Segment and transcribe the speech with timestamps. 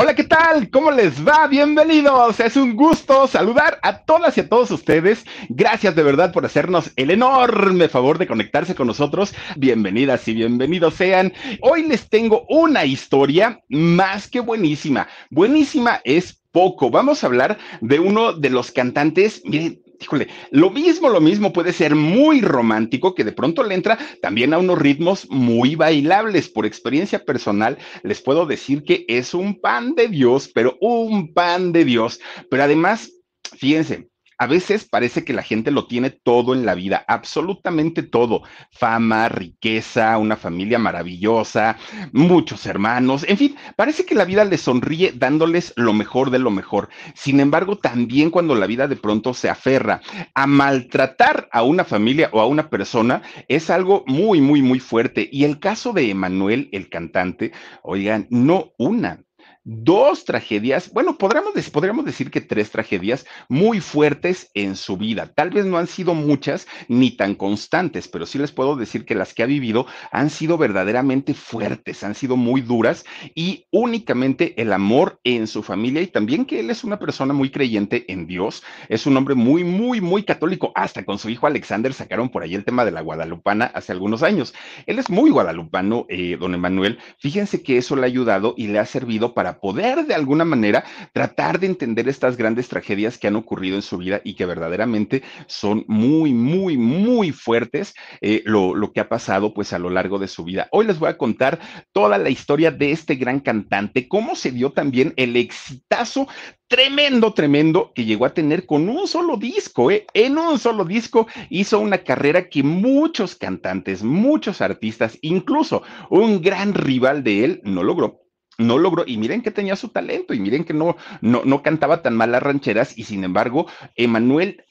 [0.00, 0.70] Hola, ¿qué tal?
[0.70, 1.48] ¿Cómo les va?
[1.48, 2.38] Bienvenidos.
[2.38, 5.24] Es un gusto saludar a todas y a todos ustedes.
[5.48, 9.34] Gracias de verdad por hacernos el enorme favor de conectarse con nosotros.
[9.56, 11.32] Bienvenidas y bienvenidos sean.
[11.62, 15.08] Hoy les tengo una historia más que buenísima.
[15.30, 16.90] Buenísima es poco.
[16.90, 21.72] Vamos a hablar de uno de los cantantes, miren, híjole, lo mismo, lo mismo puede
[21.72, 26.48] ser muy romántico, que de pronto le entra también a unos ritmos muy bailables.
[26.48, 31.72] Por experiencia personal, les puedo decir que es un pan de Dios, pero un pan
[31.72, 32.20] de Dios.
[32.50, 33.10] Pero además,
[33.56, 34.08] fíjense,
[34.38, 38.42] a veces parece que la gente lo tiene todo en la vida, absolutamente todo.
[38.70, 41.76] Fama, riqueza, una familia maravillosa,
[42.12, 46.50] muchos hermanos, en fin, parece que la vida les sonríe dándoles lo mejor de lo
[46.50, 46.88] mejor.
[47.14, 50.00] Sin embargo, también cuando la vida de pronto se aferra
[50.34, 55.28] a maltratar a una familia o a una persona, es algo muy, muy, muy fuerte.
[55.32, 57.52] Y el caso de Emanuel, el cantante,
[57.82, 59.24] oigan, no una,
[59.70, 65.30] dos tragedias, bueno, podríamos, podríamos decir que tres tragedias muy fuertes en su vida.
[65.34, 69.14] Tal vez no han sido muchas ni tan constantes, pero sí les puedo decir que
[69.14, 74.72] las que ha vivido han sido verdaderamente fuertes, han sido muy duras y únicamente el
[74.72, 78.62] amor en su familia y también que él es una persona muy creyente en Dios,
[78.88, 80.72] es un hombre muy, muy, muy católico.
[80.76, 84.22] Hasta con su hijo Alexander sacaron por ahí el tema de la guadalupana hace algunos
[84.22, 84.54] años.
[84.86, 86.98] Él es muy guadalupano, eh, don Emanuel.
[87.18, 90.84] Fíjense que eso le ha ayudado y le ha servido para poder de alguna manera
[91.12, 95.22] tratar de entender estas grandes tragedias que han ocurrido en su vida y que verdaderamente
[95.46, 100.18] son muy, muy, muy fuertes eh, lo, lo que ha pasado pues a lo largo
[100.18, 100.68] de su vida.
[100.72, 101.58] Hoy les voy a contar
[101.92, 106.28] toda la historia de este gran cantante, cómo se dio también el exitazo
[106.68, 110.06] tremendo, tremendo que llegó a tener con un solo disco, ¿eh?
[110.12, 116.74] En un solo disco hizo una carrera que muchos cantantes, muchos artistas, incluso un gran
[116.74, 118.27] rival de él, no logró
[118.58, 122.02] no logró, y miren que tenía su talento, y miren que no, no, no cantaba
[122.02, 124.64] tan mal las rancheras, y sin embargo, Emanuel,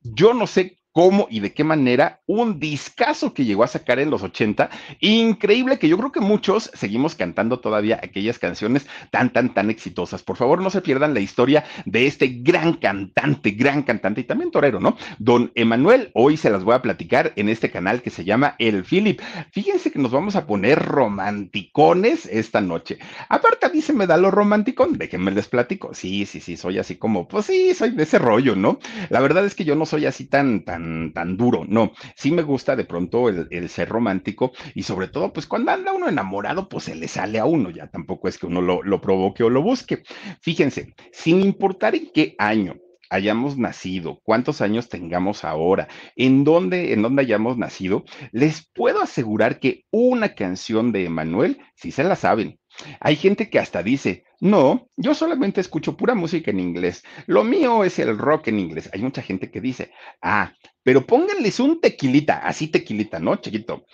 [0.00, 4.10] yo no sé cómo y de qué manera un discazo que llegó a sacar en
[4.10, 9.52] los 80, increíble que yo creo que muchos seguimos cantando todavía aquellas canciones tan, tan,
[9.52, 10.22] tan exitosas.
[10.22, 14.52] Por favor, no se pierdan la historia de este gran cantante, gran cantante y también
[14.52, 14.96] torero, ¿no?
[15.18, 18.84] Don Emanuel, hoy se las voy a platicar en este canal que se llama El
[18.84, 19.20] Philip.
[19.50, 22.98] Fíjense que nos vamos a poner romanticones esta noche.
[23.28, 25.92] Aparte, a mí se me da lo romántico, déjenme les platico.
[25.92, 28.78] Sí, sí, sí, soy así como, pues sí, soy de ese rollo, ¿no?
[29.08, 31.64] La verdad es que yo no soy así tan, tan tan, duro.
[31.66, 35.92] No, sí me gusta de pronto el, ser romántico y sobre todo, pues cuando anda
[35.92, 39.00] uno enamorado, pues se le sale a uno, ya tampoco es que uno lo, lo
[39.00, 40.02] provoque o lo busque.
[40.40, 42.76] Fíjense, sin importar en qué año,
[43.10, 49.60] hayamos nacido, cuántos años tengamos ahora, en dónde, en dónde hayamos nacido, les puedo asegurar
[49.60, 52.58] que una canción de Emanuel, si se la saben.
[53.00, 57.02] Hay gente que hasta dice, no, yo solamente escucho pura música en inglés.
[57.26, 58.90] Lo mío es el rock en inglés.
[58.92, 59.92] Hay mucha gente que dice,
[60.22, 60.52] ah,
[60.82, 63.86] pero pónganles un tequilita, así tequilita, ¿no, chiquito?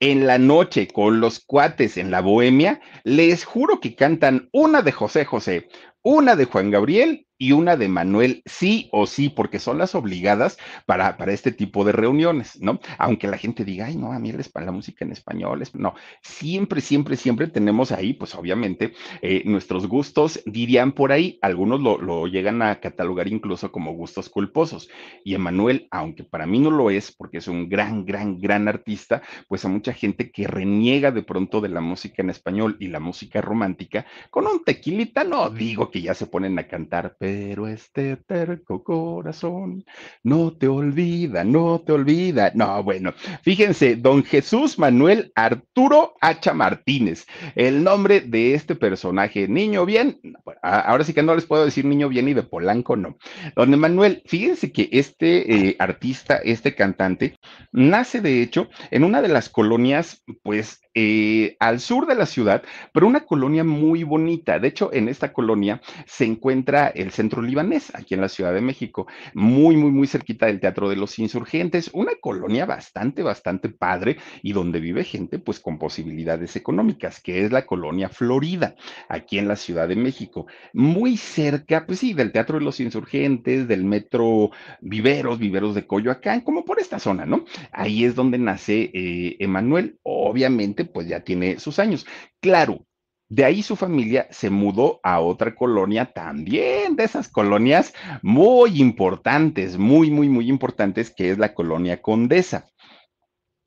[0.00, 4.92] En la noche con los cuates en la bohemia, les juro que cantan una de
[4.92, 5.68] José José,
[6.02, 10.58] una de Juan Gabriel y una de Manuel, sí o sí, porque son las obligadas
[10.86, 12.80] para, para este tipo de reuniones, ¿no?
[12.98, 15.94] Aunque la gente diga, ay, no, a mí les para la música en español, no,
[16.20, 21.98] siempre, siempre, siempre tenemos ahí, pues obviamente, eh, nuestros gustos, dirían por ahí, algunos lo,
[21.98, 24.88] lo, llegan a catalogar incluso como gustos culposos.
[25.24, 29.22] Y Emanuel, aunque para mí no lo es, porque es un gran, gran, gran artista,
[29.46, 32.98] pues a mucha gente que reniega de pronto de la música en español y la
[32.98, 38.16] música romántica, con un tequilita, no digo que ya se ponen a cantar, pero este
[38.16, 39.84] terco corazón
[40.22, 42.52] no te olvida, no te olvida.
[42.54, 49.86] No, bueno, fíjense, don Jesús Manuel Arturo Hacha Martínez, el nombre de este personaje, niño
[49.86, 50.20] bien,
[50.62, 53.16] ahora sí que no les puedo decir niño bien y de Polanco, no.
[53.56, 57.36] Don Emanuel, fíjense que este eh, artista, este cantante,
[57.72, 62.64] nace de hecho en una de las colonias, pues, eh, al sur de la ciudad,
[62.92, 64.58] pero una colonia muy bonita.
[64.58, 68.62] De hecho, en esta colonia se encuentra el centro libanés, aquí en la Ciudad de
[68.62, 74.16] México, muy, muy, muy cerquita del Teatro de los Insurgentes, una colonia bastante, bastante padre
[74.42, 78.74] y donde vive gente pues con posibilidades económicas, que es la colonia Florida,
[79.08, 83.68] aquí en la Ciudad de México, muy cerca, pues sí, del Teatro de los Insurgentes,
[83.68, 84.50] del metro
[84.80, 87.44] Viveros, Viveros de Coyoacán, como por esta zona, ¿no?
[87.70, 92.06] Ahí es donde nace eh, Emanuel, obviamente, pues ya tiene sus años.
[92.40, 92.86] Claro,
[93.30, 97.92] de ahí su familia se mudó a otra colonia también, de esas colonias
[98.22, 102.70] muy importantes, muy, muy, muy importantes, que es la colonia Condesa.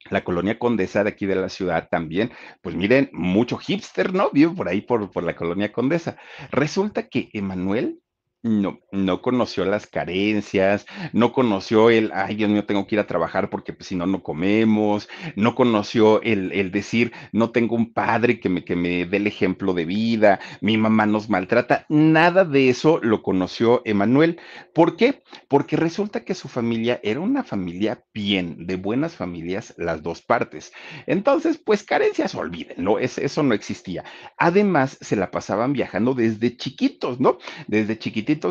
[0.10, 2.32] La colonia Condesa de aquí de la ciudad también,
[2.62, 4.32] pues miren, mucho hipster, ¿no?
[4.32, 6.18] Vivo por ahí, por, por la colonia Condesa.
[6.50, 8.00] Resulta que Emanuel
[8.44, 13.08] no, no conoció las carencias, no conoció el, ay Dios mío, tengo que ir a
[13.08, 17.94] trabajar porque pues, si no, no comemos, no conoció el, el, decir, no tengo un
[17.94, 22.44] padre que me, que me dé el ejemplo de vida, mi mamá nos maltrata, nada
[22.46, 24.40] de eso lo conoció Emanuel.
[24.74, 25.22] ¿Por qué?
[25.48, 30.72] Porque resulta que su familia era una familia bien, de buenas familias, las dos partes.
[31.06, 33.00] Entonces, pues carencias, olviden, ¿no?
[33.00, 34.04] Es, eso no existía.
[34.38, 37.38] Además, se la pasaban viajando desde chiquitos, ¿no?
[37.68, 38.00] Desde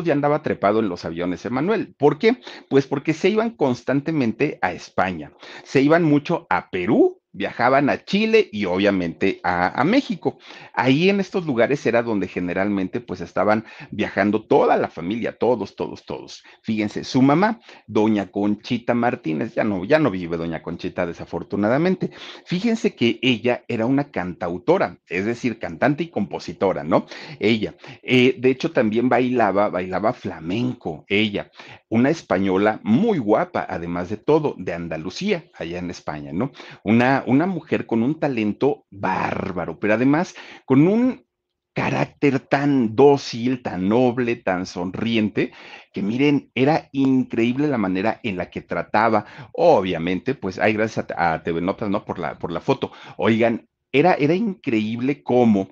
[0.03, 1.93] ya andaba trepado en los aviones Emanuel.
[1.97, 2.41] ¿Por qué?
[2.69, 5.33] Pues porque se iban constantemente a España,
[5.63, 10.37] se iban mucho a Perú viajaban a Chile y obviamente a, México.
[10.73, 16.05] Ahí en estos lugares era donde generalmente pues estaban viajando toda la familia, todos, todos,
[16.05, 16.43] todos.
[16.61, 22.11] Fíjense, su mamá, doña Conchita Martínez, ya no, ya no vive doña Conchita desafortunadamente.
[22.45, 27.05] Fíjense que ella era una cantautora, es decir, cantante y compositora, ¿no?
[27.39, 31.51] Ella, eh, de hecho también bailaba, bailaba flamenco, ella,
[31.89, 36.51] una española muy guapa, además de todo, de Andalucía, allá en España, ¿no?
[36.83, 40.35] Una una, mujer con un talento bárbaro, pero además
[40.65, 41.25] con un
[41.73, 45.53] carácter tan dócil, tan noble, tan sonriente,
[45.93, 49.25] que miren, era increíble la manera en la que trataba.
[49.53, 52.03] Obviamente, pues hay gracias a, TV Notas, ¿no?
[52.03, 52.91] Por la, por la foto.
[53.17, 55.69] Oigan, era, era increíble cómo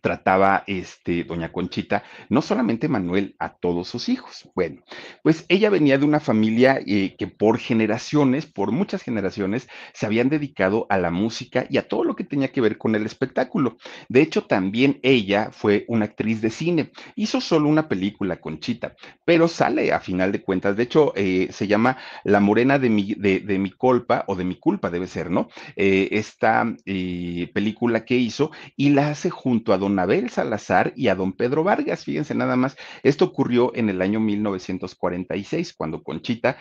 [0.00, 4.48] trataba este, doña Conchita, no solamente Manuel, a todos sus hijos.
[4.54, 4.82] Bueno,
[5.22, 10.28] pues ella venía de una familia eh, que por generaciones, por muchas generaciones, se habían
[10.28, 13.76] dedicado a la música y a todo lo que tenía que ver con el espectáculo.
[14.08, 16.90] De hecho, también ella fue una actriz de cine.
[17.16, 18.94] Hizo solo una película, Conchita,
[19.24, 20.76] pero sale a final de cuentas.
[20.76, 24.56] De hecho, eh, se llama La Morena de mi, de, mi culpa, o de mi
[24.56, 25.48] culpa debe ser, ¿no?
[25.76, 31.34] Eh, esta película que hizo y la hace junto a Abel Salazar y a don
[31.34, 32.04] Pedro Vargas.
[32.04, 36.56] Fíjense nada más, esto ocurrió en el año 1946, cuando Conchita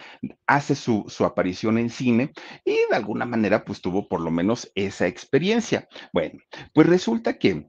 [0.46, 2.32] hace su, su aparición en cine
[2.64, 5.88] y de alguna manera pues tuvo por lo menos esa experiencia.
[6.14, 6.40] Bueno,
[6.74, 7.68] pues resulta que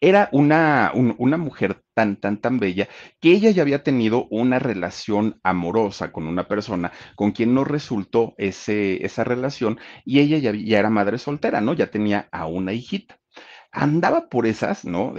[0.00, 2.88] era una, una, mujer tan, tan, tan bella
[3.20, 8.34] que ella ya había tenido una relación amorosa con una persona con quien no resultó
[8.36, 11.72] ese, esa relación y ella ya, ya era madre soltera, ¿no?
[11.74, 13.18] Ya tenía a una hijita
[13.76, 15.12] andaba por esas, ¿no?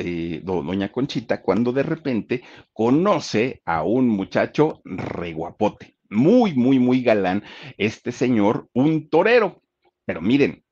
[0.44, 2.44] Doña Conchita, cuando de repente
[2.74, 7.44] conoce a un muchacho reguapote, muy, muy, muy galán,
[7.77, 9.62] este señor, un torero.
[10.06, 10.63] Pero miren,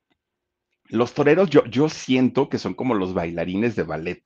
[0.88, 4.22] los toreros yo, yo siento que son como los bailarines de ballet.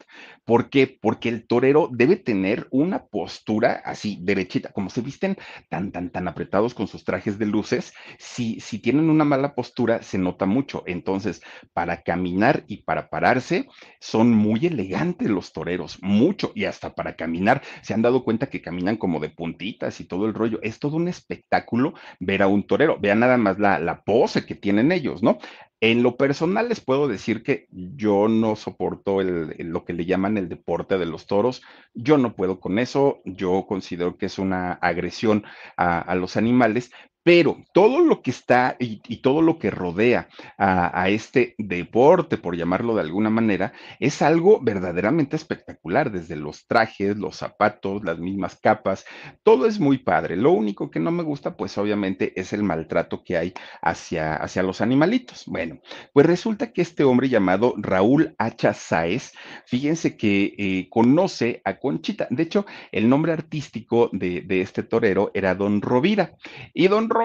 [0.45, 0.87] ¿Por qué?
[1.01, 5.37] Porque el torero debe tener una postura así, derechita, como se visten
[5.69, 7.93] tan, tan, tan apretados con sus trajes de luces.
[8.17, 10.83] Si, si tienen una mala postura, se nota mucho.
[10.85, 11.41] Entonces,
[11.73, 13.67] para caminar y para pararse,
[13.99, 16.51] son muy elegantes los toreros, mucho.
[16.55, 20.25] Y hasta para caminar, se han dado cuenta que caminan como de puntitas y todo
[20.25, 20.59] el rollo.
[20.61, 22.97] Es todo un espectáculo ver a un torero.
[22.99, 25.37] Vean nada más la, la pose que tienen ellos, ¿no?
[25.81, 30.37] En lo personal les puedo decir que yo no soporto el, lo que le llaman
[30.37, 31.61] el deporte de los toros.
[31.93, 33.21] Yo no puedo con eso.
[33.23, 35.45] Yo considero que es una agresión
[35.77, 36.91] a, a los animales,
[37.29, 42.95] pero todo lo que está y, todo lo que rodea a, este deporte, por llamarlo
[42.95, 49.05] de alguna manera, es algo verdaderamente espectacular, desde los trajes, los zapatos, las mismas capas,
[49.43, 50.37] todo es muy padre.
[50.37, 54.63] Lo único que no me gusta, pues obviamente, es el maltrato que hay hacia, hacia
[54.63, 55.43] los animalitos.
[55.45, 55.81] Bueno,
[56.13, 59.33] pues resulta que este hombre llamado Raúl Hacha Sáez,
[59.67, 62.25] fíjense que eh, conoce a Conchita.
[62.31, 66.35] De hecho, el nombre artístico de, de este torero era Don Rovira.
[66.73, 67.18] Y Don Rovira,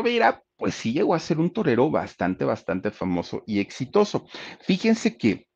[0.56, 4.26] pues sí llegó a ser un torero bastante, bastante famoso y exitoso.
[4.60, 5.48] Fíjense que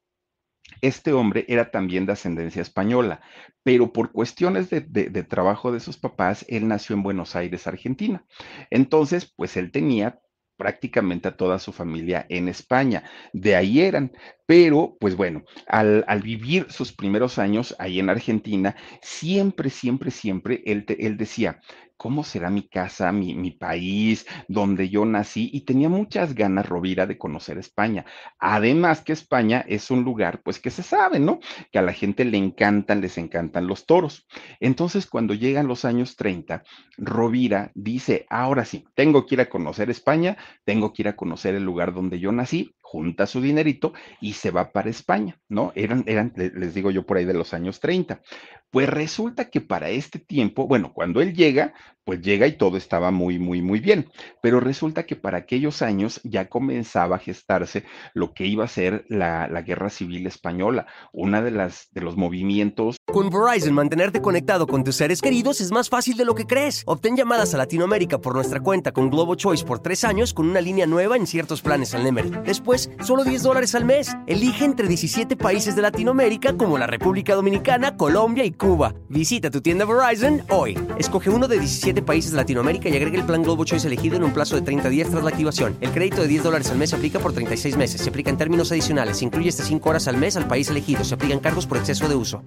[0.80, 3.21] este hombre era también de ascendencia española,
[3.62, 8.25] pero por cuestiones de, de, trabajo de sus papás, él nació en Buenos Aires, Argentina.
[8.71, 10.21] Entonces, pues él tenía
[10.57, 13.04] prácticamente a toda su familia en España.
[13.33, 14.12] De ahí eran.
[14.49, 20.87] Pero, pues bueno, al, vivir sus primeros años ahí en Argentina, siempre, siempre, siempre él,
[21.19, 21.61] decía,
[21.99, 25.50] ¿cómo será mi casa, mi, mi, país, donde yo nací?
[25.52, 28.07] Y tenía muchas ganas, Rovira, de conocer España.
[28.38, 31.40] Además que España es un lugar, pues que se sabe, ¿no?
[31.71, 34.26] Que a la gente le encantan, les encantan los toros.
[34.61, 36.62] Entonces, cuando llegan los años 30,
[36.97, 41.55] Rovira dice, ahora sí, tengo que ir a conocer España, tengo que ir a conocer
[41.55, 45.73] el lugar donde yo nací, junta su dinerito y se va para España, ¿no?
[45.75, 48.23] Eran, eran, les digo yo, por ahí de los años 30.
[48.71, 51.75] Pues resulta que para este tiempo, bueno, cuando él llega,
[52.09, 54.09] pues llega y todo estaba muy, muy, muy bien.
[54.41, 57.85] Pero resulta que para aquellos años ya comenzaba a gestarse
[58.15, 62.17] lo que iba a ser la, la guerra civil española, una de las de los
[62.17, 62.97] movimientos.
[63.12, 66.83] Con Verizon, mantenerte conectado con tus seres queridos es más fácil de lo que crees.
[66.87, 70.62] Obtén llamadas a Latinoamérica por nuestra cuenta con Globo Choice por tres años con una
[70.62, 72.43] línea nueva en ciertos planes al Nemer.
[72.43, 74.17] Después, solo 10 dólares al mes.
[74.27, 78.95] Elige entre 17 países de Latinoamérica como la República Dominicana, Colombia y Cuba.
[79.11, 80.79] Visita tu tienda Verizon hoy.
[80.97, 84.25] Escoge uno de 17 países de Latinoamérica y agrega el plan Globo Choice elegido en
[84.25, 85.76] un plazo de 30 días tras la activación.
[85.81, 88.00] El crédito de 10 dólares al mes se aplica por 36 meses.
[88.00, 89.19] Se aplica en términos adicionales.
[89.19, 91.05] Se incluye hasta 5 horas al mes al país elegido.
[91.05, 92.43] Se aplican cargos por exceso de uso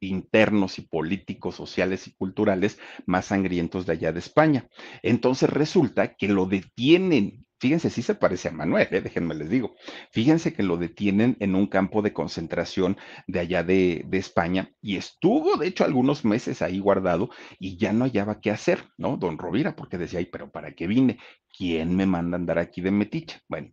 [0.00, 4.68] internos y políticos, sociales y culturales más sangrientos de allá de España.
[5.02, 9.02] Entonces resulta que lo detienen Fíjense, sí se parece a Manuel, ¿eh?
[9.02, 9.76] déjenme les digo.
[10.12, 14.96] Fíjense que lo detienen en un campo de concentración de allá de, de, España y
[14.96, 19.18] estuvo, de hecho, algunos meses ahí guardado y ya no hallaba qué hacer, ¿no?
[19.18, 21.18] Don Rovira, porque decía, ay, pero ¿para qué vine?
[21.60, 23.42] ¿Quién me manda andar aquí de metiche?
[23.46, 23.68] Bueno,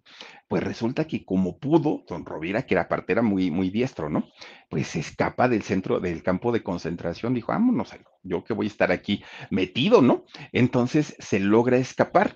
[0.50, 4.28] pues resulta que como pudo, don Rovira, que era aparte era muy, muy diestro, ¿no?
[4.70, 8.72] Pues se escapa del centro, del campo de concentración, dijo, vámonos, yo que voy a
[8.72, 10.26] estar aquí metido, ¿no?
[10.52, 12.36] Entonces se logra escapar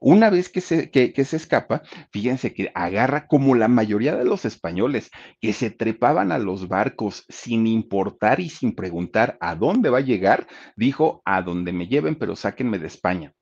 [0.00, 1.82] una vez que se, que, se escapa,
[2.12, 7.24] fíjense que agarra como la mayoría de los españoles que se trepaban a los barcos
[7.28, 12.16] sin importar y sin preguntar a dónde va a llegar, dijo, a donde me lleven,
[12.16, 13.32] pero sáquenme de España.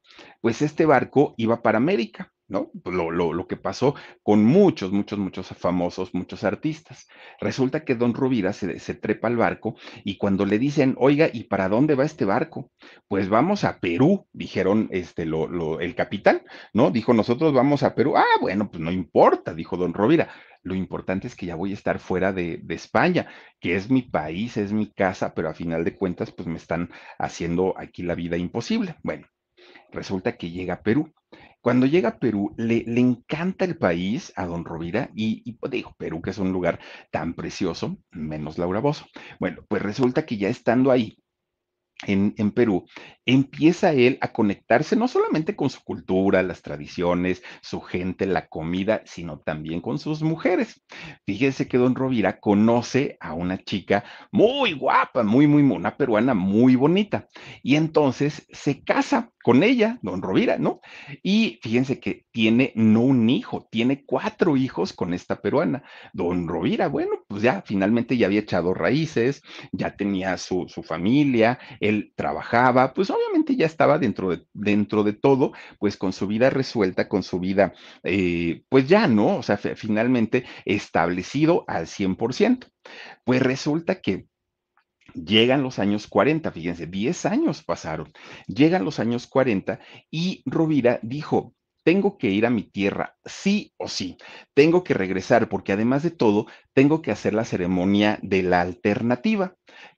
[0.40, 2.32] Pues este barco iba para América.
[2.50, 2.70] ¿no?
[2.82, 7.08] Pues, lo, lo, que pasó con muchos, muchos, muchos famosos, muchos artistas.
[7.40, 11.44] Resulta que Don Rubira se, se, trepa al barco y cuando le dicen, oiga, ¿y
[11.44, 12.70] para dónde va este barco?
[13.08, 16.42] Pues vamos a Perú, dijeron este, lo, lo, el capitán,
[16.74, 16.90] ¿no?
[16.90, 18.16] Dijo, nosotros vamos a Perú.
[18.16, 20.28] Ah, bueno, pues no importa, dijo Don Rovira.
[20.62, 23.28] Lo importante es que ya voy a estar fuera de, de España,
[23.60, 26.90] que es mi país, es mi casa, pero a final de cuentas, pues me están
[27.18, 28.96] haciendo aquí la vida imposible.
[29.02, 29.26] Bueno,
[29.92, 31.12] resulta que llega a Perú
[31.60, 35.94] cuando llega a Perú, le, le encanta el país a don Rovira y, pues, digo,
[35.98, 36.80] Perú, que es un lugar
[37.10, 39.04] tan precioso, menos Laura Bozo.
[39.38, 41.18] Bueno, pues resulta que ya estando ahí,
[42.06, 42.86] en, en, Perú,
[43.26, 49.02] empieza él a conectarse no solamente con su cultura, las tradiciones, su gente, la comida,
[49.04, 50.82] sino también con sus mujeres.
[51.26, 56.74] Fíjese que don Rovira conoce a una chica muy guapa, muy, muy, una peruana muy
[56.74, 57.28] bonita,
[57.62, 60.80] y entonces se casa con ella, don Rovira, ¿no?
[61.22, 65.82] Y fíjense que tiene no un hijo, tiene cuatro hijos con esta peruana.
[66.12, 69.42] Don Rovira, bueno, pues ya finalmente ya había echado raíces,
[69.72, 75.14] ya tenía su, su familia, él trabajaba, pues obviamente ya estaba dentro de, dentro de
[75.14, 79.38] todo, pues con su vida resuelta, con su vida, eh, pues ya, ¿no?
[79.38, 82.66] O sea, finalmente establecido al 100%.
[83.24, 84.26] Pues resulta que
[85.14, 88.12] Llegan los años 40, fíjense, 10 años pasaron.
[88.46, 93.88] Llegan los años 40 y Rovira dijo, tengo que ir a mi tierra, sí o
[93.88, 94.16] sí,
[94.54, 99.56] tengo que regresar porque además de todo, tengo que hacer la ceremonia de la alternativa.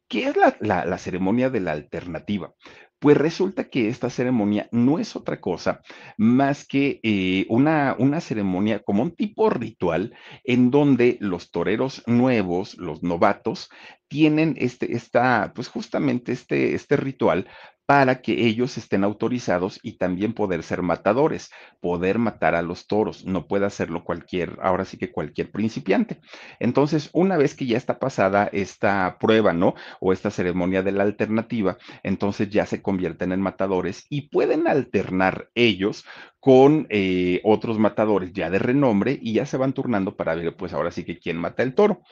[0.09, 2.55] ¿Qué es la, la ceremonia de la alternativa?
[3.03, 5.81] Pues resulta que esta ceremonia no es otra cosa
[6.17, 12.77] más que eh, una, una ceremonia como un tipo ritual en donde los toreros nuevos,
[12.79, 13.71] los novatos,
[14.07, 17.49] tienen este, esta, pues justamente este, este ritual
[17.87, 23.25] para que ellos estén autorizados y también poder ser matadores, poder matar a los toros.
[23.27, 26.21] No puede hacerlo cualquier, ahora sí que cualquier principiante.
[26.61, 29.75] Entonces, una vez que ya está pasada esta prueba, ¿no?
[30.01, 35.51] O esta ceremonia de la alternativa, entonces ya se convierten en matadores y pueden alternar
[35.55, 36.05] ellos
[36.41, 40.73] con eh, otros matadores ya de renombre y ya se van turnando para ver, pues
[40.73, 42.03] ahora sí que quién mata el toro.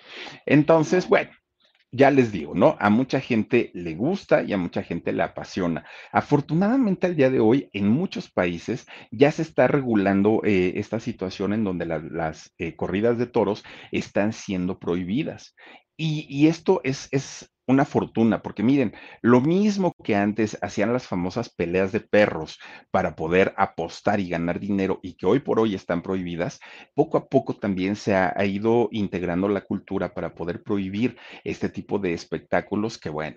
[0.46, 1.30] Entonces, bueno,
[1.92, 2.76] ya les digo, ¿no?
[2.78, 5.84] A mucha gente le gusta y a mucha gente le apasiona.
[6.12, 11.52] Afortunadamente al día de hoy, en muchos países ya se está regulando eh, esta situación
[11.52, 15.54] en donde las eh, corridas de toros están siendo prohibidas.
[15.96, 21.06] Y, y esto es, es una fortuna, porque miren, lo mismo que antes hacían las
[21.06, 22.58] famosas peleas de perros
[22.90, 26.60] para poder apostar y ganar dinero y que hoy por hoy están prohibidas,
[26.94, 31.98] poco a poco también se ha, ido integrando la cultura para poder prohibir este tipo
[31.98, 33.36] de espectáculos que, bueno,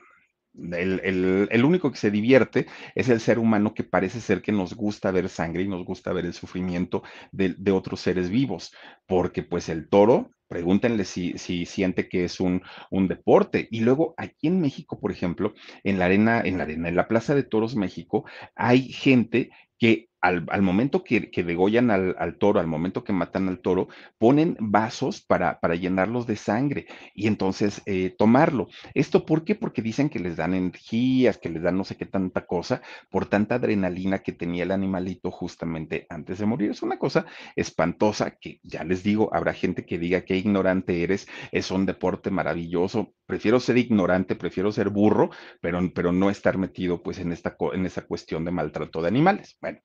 [0.53, 4.51] el, el, el, único que se divierte es el ser humano que parece ser que
[4.51, 8.73] nos gusta ver sangre y nos gusta ver el sufrimiento de, de otros seres vivos,
[9.07, 13.67] porque pues el toro, pregúntenle si, si siente que es un, un, deporte.
[13.71, 17.07] Y luego aquí en México, por ejemplo, en la arena, en la arena, en la
[17.07, 18.23] Plaza de Toros México,
[18.55, 23.89] hay gente que al, momento que, degollan al, toro, al momento que matan al toro,
[24.17, 28.69] ponen vasos para, para llenarlos de sangre y entonces eh, tomarlo.
[28.93, 29.53] ¿Esto por qué?
[29.53, 33.25] Porque dicen que les dan energías, que les dan no sé qué tanta cosa, por
[33.25, 36.71] tanta adrenalina que tenía el animalito justamente antes de morir.
[36.71, 37.25] Es una cosa
[37.57, 42.31] espantosa que ya les digo, habrá gente que diga que ignorante eres, es un deporte
[42.31, 43.13] maravilloso.
[43.25, 47.85] Prefiero ser ignorante, prefiero ser burro, pero, pero no estar metido pues en esta, en
[47.85, 49.57] esa cuestión de maltrato de animales.
[49.59, 49.79] Bueno,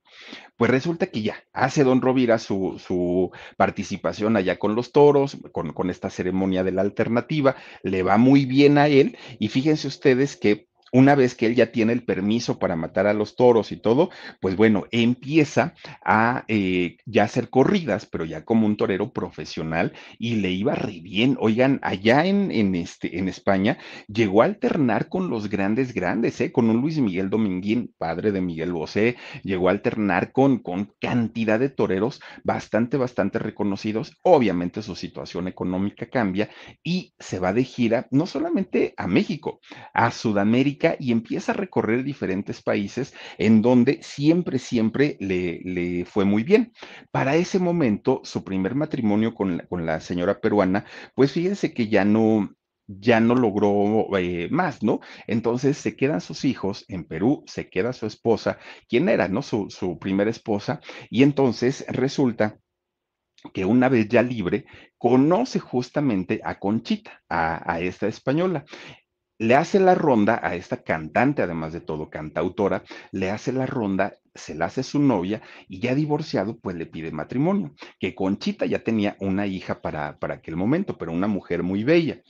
[0.57, 5.73] pues resulta que ya hace don Rovira su, su participación allá con los toros, con,
[5.73, 10.37] con esta ceremonia de la alternativa, le va muy bien a él y fíjense ustedes
[10.37, 13.77] que una vez que él ya tiene el permiso para matar a los toros y
[13.77, 19.93] todo, pues bueno, empieza a eh, ya hacer corridas, pero ya como un torero profesional
[20.19, 21.37] y le iba re bien.
[21.41, 26.53] Oigan, allá en, en, este, en España llegó a alternar con los grandes, grandes, ¿eh?
[26.53, 31.59] con un Luis Miguel Dominguín, padre de Miguel Bosé, llegó a alternar con, con cantidad
[31.59, 34.17] de toreros bastante, bastante reconocidos.
[34.23, 36.49] Obviamente su situación económica cambia
[36.83, 39.61] y se va de gira no solamente a México,
[39.93, 46.25] a Sudamérica y empieza a recorrer diferentes países en donde siempre, siempre le, le fue
[46.25, 46.73] muy bien.
[47.11, 51.89] Para ese momento, su primer matrimonio con la, con la señora peruana, pues fíjense que
[51.89, 52.51] ya no,
[52.87, 55.01] ya no logró eh, más, ¿no?
[55.27, 58.59] Entonces se quedan sus hijos en Perú, se queda su esposa,
[58.89, 59.43] quien era, ¿no?
[59.43, 60.81] Su, su primera esposa,
[61.11, 62.59] y entonces resulta
[63.55, 64.65] que una vez ya libre,
[64.97, 68.65] conoce justamente a Conchita, a, a esta española
[69.39, 74.19] le hace la ronda a esta cantante, además de todo, cantautora, le hace la ronda,
[74.35, 78.81] se la hace su novia y ya divorciado, pues le pide matrimonio, que Conchita ya
[78.81, 82.23] tenía una hija para, para aquel momento, pero una mujer muy bella.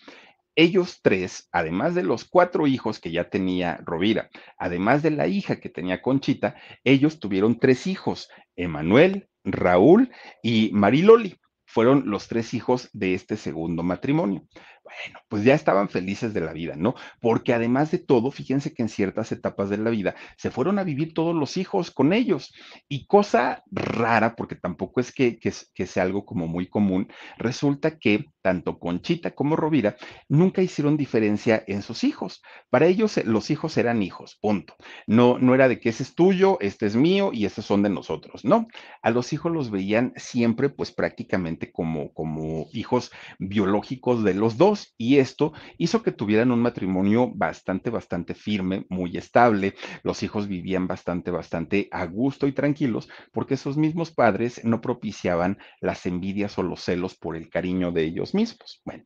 [0.54, 5.60] Ellos tres, además de los cuatro hijos que ya tenía Rovira, además de la hija
[5.60, 10.10] que tenía Conchita, ellos tuvieron tres hijos, Emanuel, Raúl
[10.42, 11.36] y Mariloli.
[11.64, 14.48] Fueron los tres hijos de este segundo matrimonio.
[14.88, 16.94] Bueno, pues ya estaban felices de la vida, ¿no?
[17.20, 20.84] Porque además de todo, fíjense que en ciertas etapas de la vida se fueron a
[20.84, 22.54] vivir todos los hijos con ellos.
[22.88, 27.98] Y cosa rara, porque tampoco es que, que, que sea algo como muy común, resulta
[27.98, 29.96] que tanto Conchita como Rovira
[30.28, 32.40] nunca hicieron diferencia en sus hijos.
[32.70, 34.74] Para ellos eh, los hijos eran hijos, punto.
[35.06, 37.90] No, no era de que ese es tuyo, este es mío y estos son de
[37.90, 38.66] nosotros, no.
[39.02, 44.77] A los hijos los veían siempre pues prácticamente como, como hijos biológicos de los dos
[44.96, 49.74] y esto hizo que tuvieran un matrimonio bastante, bastante firme, muy estable.
[50.02, 55.58] Los hijos vivían bastante, bastante a gusto y tranquilos porque sus mismos padres no propiciaban
[55.80, 58.80] las envidias o los celos por el cariño de ellos mismos.
[58.84, 59.04] Bueno.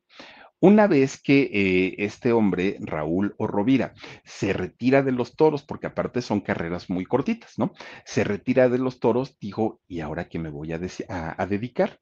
[0.63, 5.87] Una vez que eh, este hombre, Raúl o Rovira, se retira de los toros, porque
[5.87, 7.73] aparte son carreras muy cortitas, ¿no?
[8.05, 10.79] Se retira de los toros, dijo, ¿y ahora qué me voy a
[11.49, 11.99] dedicar?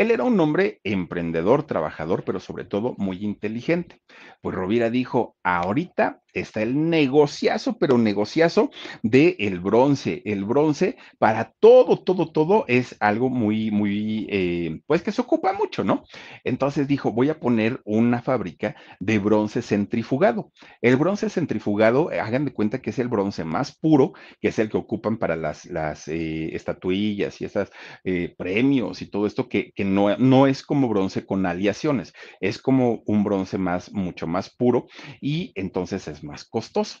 [0.00, 4.00] Él era un hombre emprendedor, trabajador, pero sobre todo muy inteligente.
[4.40, 8.70] Pues Rovira dijo, ahorita está el negociazo, pero negociazo
[9.02, 10.22] de el bronce.
[10.24, 15.52] El bronce para todo, todo, todo es algo muy, muy, eh, pues que se ocupa
[15.52, 16.04] mucho, ¿no?
[16.44, 20.50] Entonces dijo, voy a poner una fábrica de bronce centrifugado.
[20.80, 24.58] El bronce centrifugado, eh, hagan de cuenta que es el bronce más puro, que es
[24.58, 27.70] el que ocupan para las, las eh, estatuillas y esos
[28.04, 32.58] eh, premios y todo esto que, que no, no, es como bronce con aleaciones, es
[32.58, 34.86] como un bronce más, mucho más puro
[35.20, 36.98] y entonces es más costoso.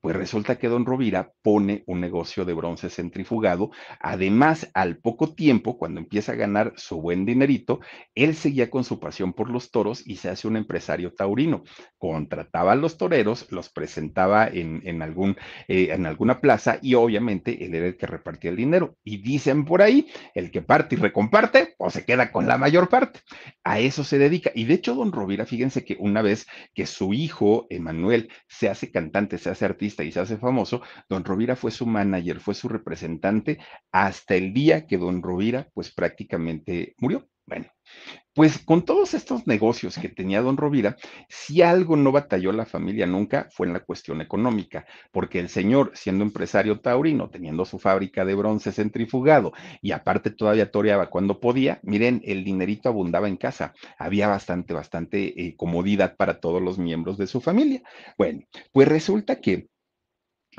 [0.00, 3.70] Pues resulta que don Rovira pone un negocio de bronce centrifugado.
[4.00, 7.80] Además, al poco tiempo, cuando empieza a ganar su buen dinerito,
[8.14, 11.62] él seguía con su pasión por los toros y se hace un empresario taurino.
[11.98, 15.36] Contrataba a los toreros, los presentaba en, en algún,
[15.68, 18.96] eh, en alguna plaza y obviamente él era el que repartía el dinero.
[19.04, 22.88] Y dicen por ahí, el que parte y recomparte, pues se queda con la mayor
[22.88, 23.20] parte.
[23.64, 24.52] A eso se dedica.
[24.54, 28.90] Y de hecho, don Rovira, fíjense que una vez que su hijo, Emanuel, se hace
[28.90, 32.68] cantante, se hace artista y se hace famoso, don Rovira fue su manager, fue su
[32.68, 33.58] representante
[33.90, 37.66] hasta el día que don Rovira, pues prácticamente murió Bueno,
[38.34, 40.96] pues con todos estos negocios que tenía don Rovira,
[41.28, 45.92] si algo no batalló la familia nunca fue en la cuestión económica, porque el señor,
[45.94, 49.52] siendo empresario taurino, teniendo su fábrica de bronce centrifugado
[49.82, 55.46] y aparte todavía toreaba cuando podía, miren, el dinerito abundaba en casa, había bastante, bastante
[55.46, 57.82] eh, comodidad para todos los miembros de su familia.
[58.16, 59.68] Bueno, pues resulta que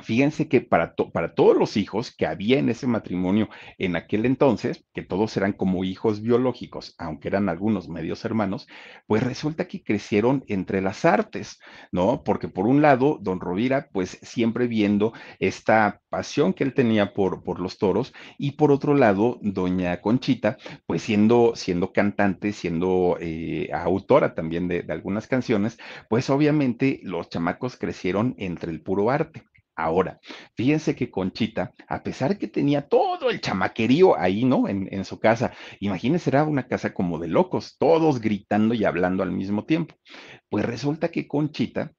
[0.01, 4.83] Fíjense que para, para, todos los hijos que había en ese matrimonio en aquel entonces,
[4.91, 8.67] que todos eran como hijos biológicos, aunque eran algunos medios hermanos,
[9.05, 11.59] pues resulta que crecieron entre las artes,
[11.91, 12.23] ¿no?
[12.23, 17.43] Porque por un lado, don Rovira, pues siempre viendo esta pasión que él tenía por,
[17.43, 23.69] por los toros, y por otro lado, doña Conchita, pues siendo, siendo cantante, siendo eh,
[23.71, 25.77] autora también de, de algunas canciones,
[26.09, 29.43] pues obviamente los chamacos crecieron entre el puro arte.
[29.75, 30.19] Ahora,
[30.55, 34.67] fíjense que Conchita, a pesar que tenía todo el chamaquerío ahí, ¿no?
[34.67, 39.31] En, su casa, imagínense, era una casa como de locos, todos gritando y hablando al
[39.31, 39.95] mismo tiempo.
[40.49, 41.91] Pues resulta que Conchita,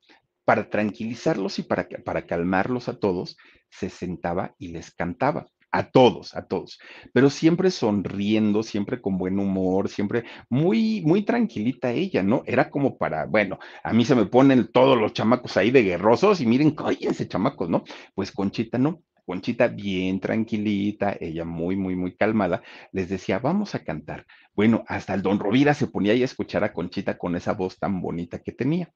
[0.45, 3.37] para tranquilizarlos y para, para calmarlos a todos,
[3.71, 6.79] se sentaba y les cantaba a todos, a todos,
[7.13, 12.45] pero siempre sonriendo, siempre con buen humor, siempre muy, muy tranquilita ella, ¿no?
[12.47, 16.41] Era como para, bueno, a mí se me ponen todos los chamacos ahí de guerrosos
[16.41, 17.83] y miren, cállense chamacos, ¿no?
[18.15, 23.85] Pues Conchita no, Conchita bien tranquilita, ella muy, muy, muy calmada, les decía, vamos a
[23.85, 24.27] cantar.
[24.55, 27.79] Bueno, hasta el don Rovira se ponía ahí a escuchar a Conchita con esa voz
[27.79, 28.93] tan bonita que tenía.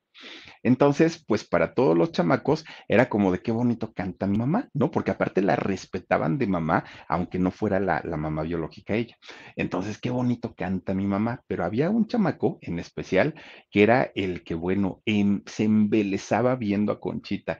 [0.62, 4.90] Entonces, pues para todos los chamacos era como de qué bonito canta mi mamá, ¿no?
[4.90, 9.16] Porque aparte la respetaban de mamá, aunque no fuera la, la mamá biológica ella.
[9.56, 11.42] Entonces, qué bonito canta mi mamá.
[11.46, 13.34] Pero había un chamaco en especial
[13.70, 17.58] que era el que, bueno, em, se embelezaba viendo a Conchita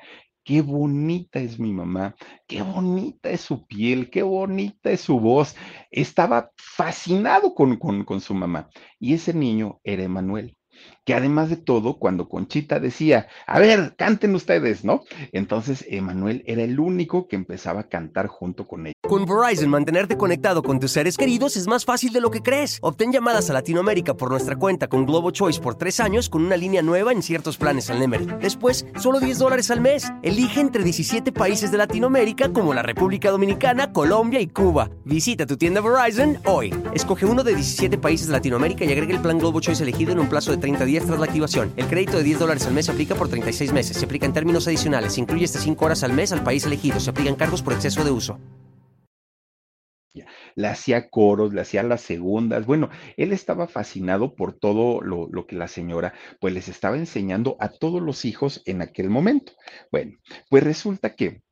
[0.48, 5.54] qué bonita es mi mamá, qué bonita es su piel, qué bonita es su voz.
[5.90, 8.70] Estaba fascinado con, con, con su mamá.
[8.98, 10.56] Y ese niño era Emanuel
[11.08, 15.04] que además de todo, cuando Conchita decía, a ver, canten ustedes, ¿no?
[15.32, 18.92] Entonces Emanuel era el único que empezaba a cantar junto con ella.
[19.08, 22.78] Con Verizon, mantenerte conectado con tus seres queridos es más fácil de lo que crees.
[22.82, 26.58] Obtén llamadas a Latinoamérica por nuestra cuenta con Globo Choice por tres años con una
[26.58, 28.26] línea nueva en ciertos planes al Nemery.
[28.42, 30.12] Después, solo 10 dólares al mes.
[30.22, 34.90] Elige entre 17 países de Latinoamérica como la República Dominicana, Colombia y Cuba.
[35.06, 36.74] Visita tu tienda Verizon hoy.
[36.92, 40.18] Escoge uno de 17 países de Latinoamérica y agrega el plan Globo Choice elegido en
[40.18, 41.72] un plazo de 30 días tras la activación.
[41.76, 43.96] El crédito de 10 dólares al mes se aplica por 36 meses.
[43.96, 45.14] Se aplica en términos adicionales.
[45.14, 47.00] Se incluye hasta 5 horas al mes al país elegido.
[47.00, 48.38] Se aplican cargos por exceso de uso.
[50.54, 52.66] Le hacía coros, le hacía las segundas.
[52.66, 57.56] Bueno, él estaba fascinado por todo lo, lo, que la señora pues les estaba enseñando
[57.60, 59.52] a todos los hijos en aquel momento.
[59.92, 60.18] Bueno,
[60.50, 61.42] pues resulta que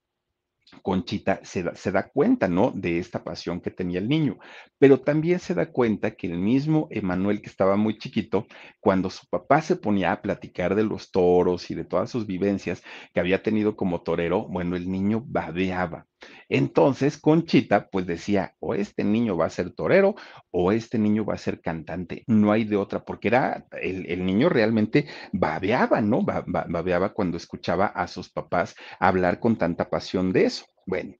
[0.82, 2.72] Conchita se da, se da, cuenta, ¿no?
[2.72, 4.38] De esta pasión que tenía el niño,
[4.78, 8.46] pero también se da cuenta que el mismo Emanuel, que estaba muy chiquito,
[8.80, 12.82] cuando su papá se ponía a platicar de los toros y de todas sus vivencias
[13.14, 16.06] que había tenido como torero, bueno, el niño babeaba.
[16.48, 20.14] Entonces, Conchita, pues decía, o este niño va a ser torero
[20.50, 24.48] o este niño va a ser cantante, no hay de otra, porque era, el, niño
[24.48, 26.22] realmente babeaba, ¿no?
[26.24, 30.66] Babeaba cuando escuchaba a sus papás hablar con tanta pasión de eso.
[30.86, 31.14] Bueno,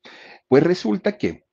[0.49, 1.45] pues resulta que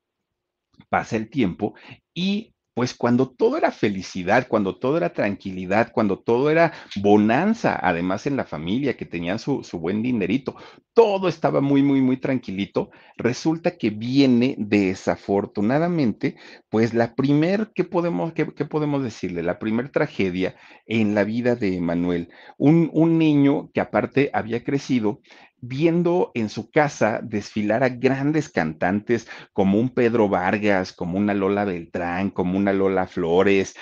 [0.89, 1.75] pasa el tiempo
[2.13, 8.25] y pues cuando todo era felicidad, cuando todo era tranquilidad, cuando todo era bonanza, además
[8.25, 10.55] en la familia, que tenían su, su, buen dinerito,
[10.93, 16.35] todo estaba muy, muy, muy tranquilito, resulta que viene desafortunadamente,
[16.69, 18.33] pues la primer, ¿qué podemos,
[18.69, 19.43] podemos decirle?
[19.43, 20.55] La primer tragedia
[20.85, 25.21] en la vida de Manuel, un, un niño que aparte había crecido
[25.65, 31.63] viendo en su casa desfilar a grandes cantantes como un Pedro Vargas, como una Lola
[31.63, 33.73] Beltrán, como una Lola Flores.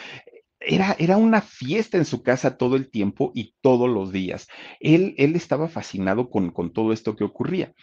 [0.60, 4.48] Era, era, una fiesta en su casa todo el tiempo y todos los días.
[4.80, 7.74] Él, él estaba fascinado con, con todo esto que ocurría,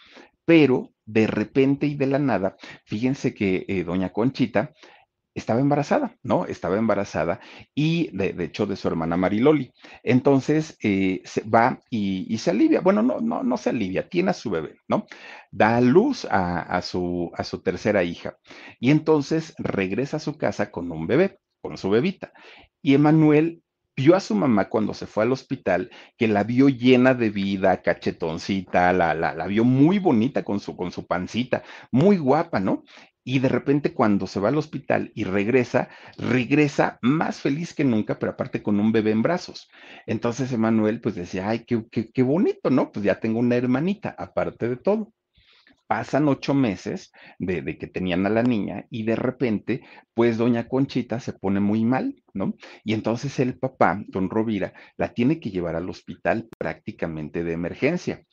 [0.45, 4.71] pero de repente y de la nada, fíjense que eh, doña Conchita
[5.39, 6.45] estaba embarazada, ¿no?
[6.45, 7.39] Estaba embarazada
[7.73, 9.71] y de, hecho de su hermana Mariloli.
[10.03, 12.81] Entonces eh, se va y, se alivia.
[12.81, 15.07] Bueno, no, no, no se alivia, tiene a su bebé, ¿no?
[15.51, 18.37] Da luz a, a, su, a su tercera hija
[18.79, 22.31] y entonces regresa a su casa con un bebé, con su bebita.
[22.81, 23.63] Y Emanuel
[23.99, 27.81] vio a su mamá cuando se fue al hospital, que la vio llena de vida,
[27.81, 32.83] cachetoncita, la, la, la vio muy bonita con su, con su pancita, muy guapa, ¿no?
[33.29, 38.17] Y de repente cuando se va al hospital y regresa, regresa más feliz que nunca,
[38.17, 39.69] pero aparte con un bebé en brazos.
[40.07, 42.91] Entonces Emanuel pues decía, ay, qué, qué, qué bonito, ¿no?
[42.91, 45.13] Pues ya tengo una hermanita, aparte de todo.
[45.85, 49.81] Pasan ocho meses de, de, que tenían a la niña y de repente,
[50.15, 52.55] pues doña Conchita se pone muy mal, ¿no?
[52.83, 58.23] Y entonces el papá, don Rovira, la tiene que llevar al hospital prácticamente de emergencia.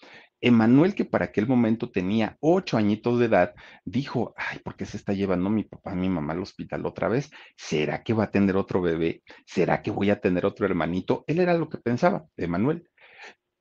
[0.41, 4.97] Emanuel, que para aquel momento tenía ocho añitos de edad, dijo, ay, ¿por qué se
[4.97, 7.31] está llevando mi papá, mi mamá al hospital otra vez?
[7.57, 9.23] ¿Será que va a tener otro bebé?
[9.47, 11.25] ¿Será que voy a tener otro hermanito?
[11.27, 12.89] Él era lo que pensaba, Emanuel.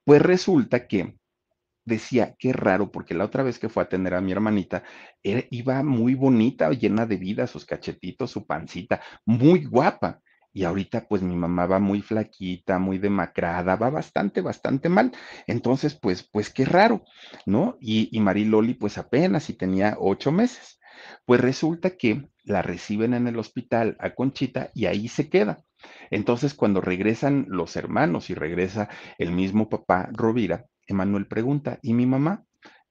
[0.03, 1.15] Pues resulta que
[1.85, 4.83] decía, qué raro, porque la otra vez que fue a tener a mi hermanita,
[5.23, 10.21] iba muy bonita, llena de vida, sus cachetitos, su pancita, muy guapa.
[10.55, 15.11] Y ahorita pues mi mamá va muy flaquita, muy demacrada, va bastante, bastante mal.
[15.47, 17.03] Entonces, pues, pues qué raro,
[17.45, 17.77] ¿no?
[17.81, 20.79] Y, y Mariloli pues apenas y tenía ocho meses.
[21.25, 25.63] Pues resulta que la reciben en el hospital a Conchita y ahí se queda.
[26.09, 32.05] Entonces, cuando regresan los hermanos y regresa el mismo papá Rovira, Emanuel pregunta, ¿y mi
[32.05, 32.45] mamá?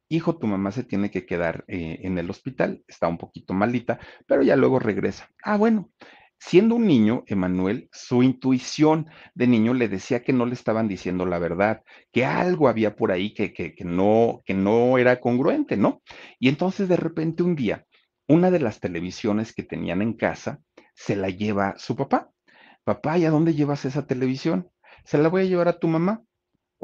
[0.09, 3.99] Hijo, tu mamá se tiene que quedar eh, en el hospital, está un poquito malita,
[4.27, 5.29] pero ya luego regresa.
[5.43, 5.91] Ah, bueno,
[6.39, 11.27] Siendo un niño, Emanuel, su intuición de niño le decía que no le estaban diciendo
[11.27, 15.77] la verdad, que algo había por ahí que, que, que, no, que no era congruente,
[15.77, 16.03] ¿no?
[16.39, 17.87] Y entonces de repente un día,
[18.29, 20.61] una de las televisiones que tenían en casa
[20.95, 22.31] se la lleva su papá.
[22.85, 24.71] Papá, ¿y a dónde llevas esa televisión?
[25.05, 26.23] Se la voy a llevar a tu mamá.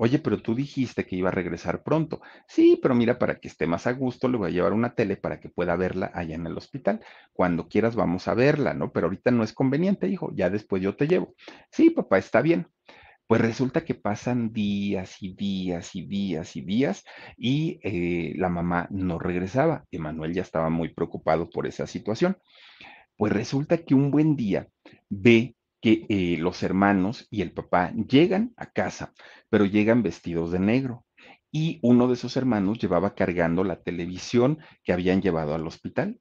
[0.03, 2.23] Oye, pero tú dijiste que iba a regresar pronto.
[2.49, 5.19] Sí, pero mira, para que esté más a gusto, le voy a llevar una tele
[5.19, 7.01] para que pueda verla allá en el hospital.
[7.35, 8.93] Cuando quieras vamos a verla, ¿no?
[8.93, 11.35] Pero ahorita no es conveniente, hijo, ya después yo te llevo.
[11.71, 12.67] Sí, papá, está bien.
[13.27, 17.05] Pues resulta que pasan días y días y días y días
[17.37, 19.85] y eh, la mamá no regresaba.
[19.91, 22.39] Emanuel ya estaba muy preocupado por esa situación.
[23.19, 24.67] Pues resulta que un buen día
[25.11, 29.13] ve que eh, los hermanos y el papá llegan a casa,
[29.49, 31.05] pero llegan vestidos de negro.
[31.53, 36.21] Y uno de sus hermanos llevaba cargando la televisión que habían llevado al hospital.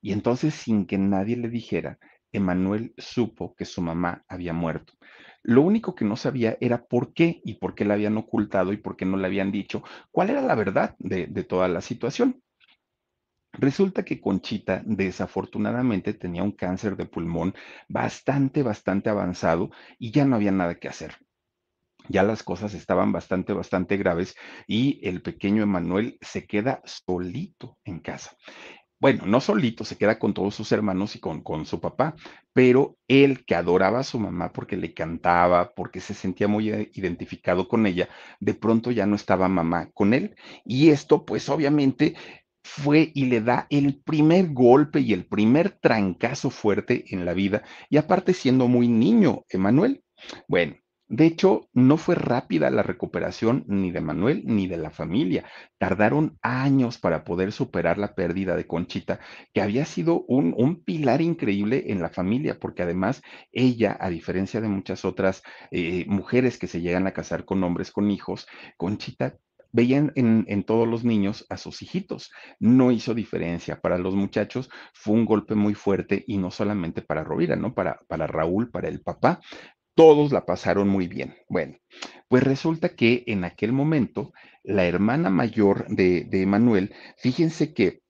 [0.00, 1.98] Y entonces, sin que nadie le dijera,
[2.32, 4.94] Emanuel supo que su mamá había muerto.
[5.42, 8.76] Lo único que no sabía era por qué y por qué la habían ocultado y
[8.76, 12.42] por qué no le habían dicho cuál era la verdad de, de toda la situación.
[13.52, 17.54] Resulta que Conchita desafortunadamente tenía un cáncer de pulmón
[17.88, 21.16] bastante, bastante avanzado y ya no había nada que hacer.
[22.08, 24.34] Ya las cosas estaban bastante, bastante graves
[24.66, 28.36] y el pequeño Emanuel se queda solito en casa.
[29.00, 32.14] Bueno, no solito, se queda con todos sus hermanos y con, con su papá,
[32.52, 36.90] pero él que adoraba a su mamá porque le cantaba, porque se sentía muy eh,
[36.94, 38.10] identificado con ella,
[38.40, 40.36] de pronto ya no estaba mamá con él.
[40.66, 42.14] Y esto, pues obviamente,
[42.62, 47.62] fue y le da el primer golpe y el primer trancazo fuerte en la vida,
[47.88, 50.02] y aparte siendo muy niño, Emanuel.
[50.48, 50.76] Bueno,
[51.10, 55.44] de hecho, no fue rápida la recuperación ni de Manuel ni de la familia.
[55.76, 59.18] Tardaron años para poder superar la pérdida de Conchita,
[59.52, 64.68] que había sido un, pilar increíble en la familia, porque además ella, a diferencia de
[64.68, 65.42] muchas otras
[65.72, 68.46] eh, mujeres que se llegan a casar con hombres con hijos,
[68.76, 69.36] Conchita
[69.72, 72.30] veían en, todos los niños a sus hijitos.
[72.58, 73.80] No hizo diferencia.
[73.80, 77.74] Para los muchachos fue un golpe muy fuerte y no solamente para Rovira, ¿no?
[77.74, 79.40] Para, para Raúl, para el papá.
[79.94, 81.36] Todos la pasaron muy bien.
[81.48, 81.76] Bueno,
[82.28, 88.02] pues resulta que en aquel momento la hermana mayor de, de Manuel, fíjense que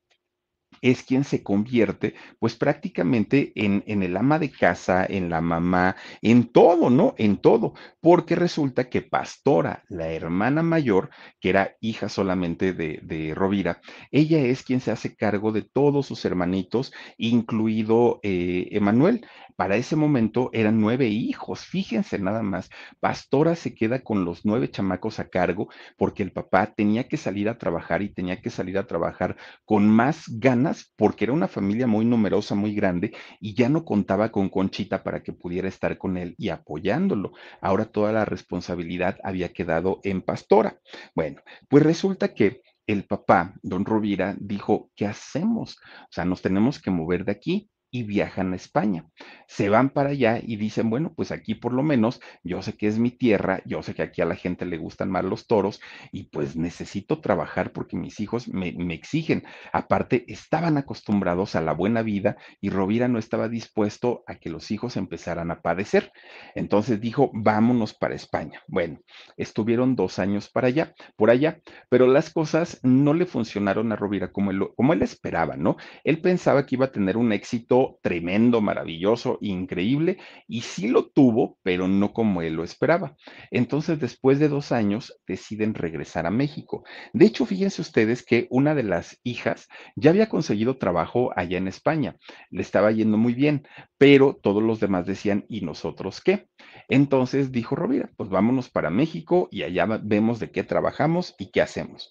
[0.81, 5.97] es quien se convierte, pues prácticamente en, en, el ama de casa, en la mamá,
[6.23, 7.15] en todo, ¿no?
[7.19, 13.35] En todo, porque resulta que Pastora, la hermana mayor, que era hija solamente de, de
[13.35, 19.27] Rovira, ella es quien se hace cargo de todos sus hermanitos, incluido eh, Emanuel.
[19.57, 22.71] Para ese momento eran nueve hijos, fíjense nada más.
[22.99, 27.47] Pastora se queda con los nueve chamacos a cargo porque el papá tenía que salir
[27.49, 31.87] a trabajar y tenía que salir a trabajar con más ganas porque era una familia
[31.87, 36.17] muy numerosa, muy grande y ya no contaba con Conchita para que pudiera estar con
[36.17, 37.33] él y apoyándolo.
[37.61, 40.81] Ahora toda la responsabilidad había quedado en Pastora.
[41.15, 45.77] Bueno, pues resulta que el papá, don Rovira, dijo, ¿qué hacemos?
[46.05, 49.07] O sea, nos tenemos que mover de aquí y viajan a España.
[49.47, 52.87] Se van para allá y dicen, bueno, pues aquí por lo menos yo sé que
[52.87, 55.81] es mi tierra, yo sé que aquí a la gente le gustan más los toros
[56.13, 59.45] y pues necesito trabajar porque mis hijos me, me exigen.
[59.73, 64.71] Aparte, estaban acostumbrados a la buena vida y Rovira no estaba dispuesto a que los
[64.71, 66.13] hijos empezaran a padecer.
[66.55, 68.63] Entonces dijo, vámonos para España.
[68.69, 69.01] Bueno,
[69.37, 74.33] estuvieron dos años para allá, por allá, pero las cosas no le funcionaron a Rovira
[74.33, 75.77] como él, como él esperaba, ¿no?
[76.05, 81.59] Él pensaba que iba a tener un éxito tremendo, maravilloso, increíble, y sí lo tuvo,
[81.63, 83.17] pero no como él lo esperaba.
[83.51, 86.85] Entonces, después de dos años, deciden regresar a México.
[87.13, 91.69] De hecho, fíjense ustedes que una de las hijas ya había conseguido trabajo allá en
[91.69, 92.17] España,
[92.51, 93.67] le estaba yendo muy bien,
[93.99, 96.49] pero todos los demás decían, ¿y nosotros qué?
[96.89, 101.63] Entonces dijo Rovira, pues vámonos para México y allá vemos de qué trabajamos y qué
[101.63, 102.11] hacemos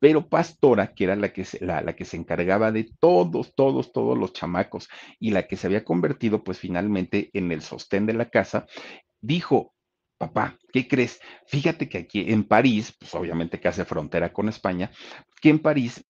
[0.00, 4.18] pero Pastora, que era la que, se, la, que se encargaba de todos, todos, todos
[4.18, 4.88] los chamacos
[5.20, 8.66] y la que se había convertido pues finalmente en el sostén de la casa,
[9.20, 9.74] dijo,
[10.18, 11.20] papá, ¿qué crees?
[11.46, 14.90] Fíjate que aquí en París, pues obviamente que hace frontera con España,
[15.40, 16.02] que en París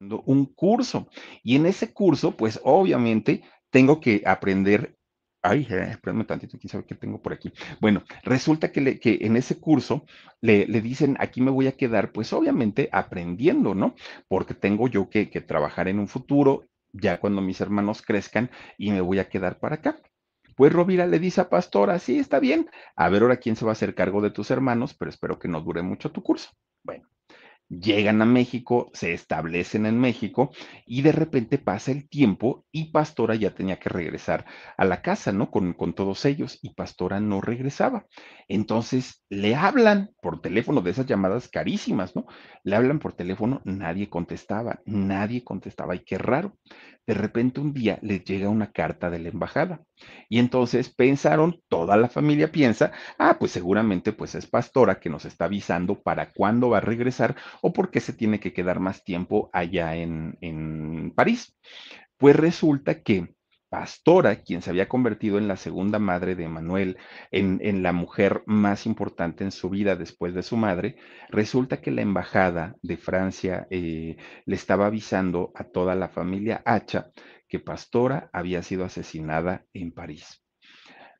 [0.00, 1.06] un curso
[1.44, 4.96] y en ese curso pues obviamente tengo que aprender
[5.44, 7.52] Ay, eh, espérame tantito, quién sabe qué tengo por aquí.
[7.80, 10.04] Bueno, resulta que, le, que en ese curso
[10.40, 13.94] le, dicen, aquí me voy a quedar, pues obviamente aprendiendo, ¿no?
[14.28, 18.92] Porque tengo yo que, que trabajar en un futuro, ya cuando mis hermanos crezcan, y
[18.92, 19.96] me voy a quedar para acá.
[20.54, 23.72] Pues Rovira le dice a Pastora, sí, está bien, a ver ahora quién se va
[23.72, 26.50] a hacer cargo de tus hermanos, pero espero que no dure mucho tu curso.
[26.84, 27.08] Bueno,
[27.80, 30.50] llegan a México, se establecen en México
[30.86, 34.44] y de repente pasa el tiempo y Pastora ya tenía que regresar
[34.76, 35.50] a la casa, ¿no?
[35.50, 38.06] Con, con, todos ellos y Pastora no regresaba.
[38.48, 42.26] Entonces le hablan por teléfono de esas llamadas carísimas, ¿no?
[42.62, 46.58] Le hablan por teléfono, nadie contestaba, nadie contestaba y qué raro.
[47.06, 49.82] De repente un día les llega una carta de la embajada
[50.28, 55.24] y entonces pensaron, toda la familia piensa, ah, pues seguramente pues es pastora que nos
[55.24, 59.04] está avisando para cuándo va a regresar o por qué se tiene que quedar más
[59.04, 61.56] tiempo allá en, en París.
[62.16, 63.34] Pues resulta que
[63.72, 66.98] Pastora, quien se había convertido en la segunda madre de Manuel,
[67.30, 70.96] en, la mujer más importante en su vida después de su madre,
[71.30, 77.12] resulta que la embajada de Francia eh, le estaba avisando a toda la familia Hacha
[77.52, 80.42] que Pastora había sido asesinada en París.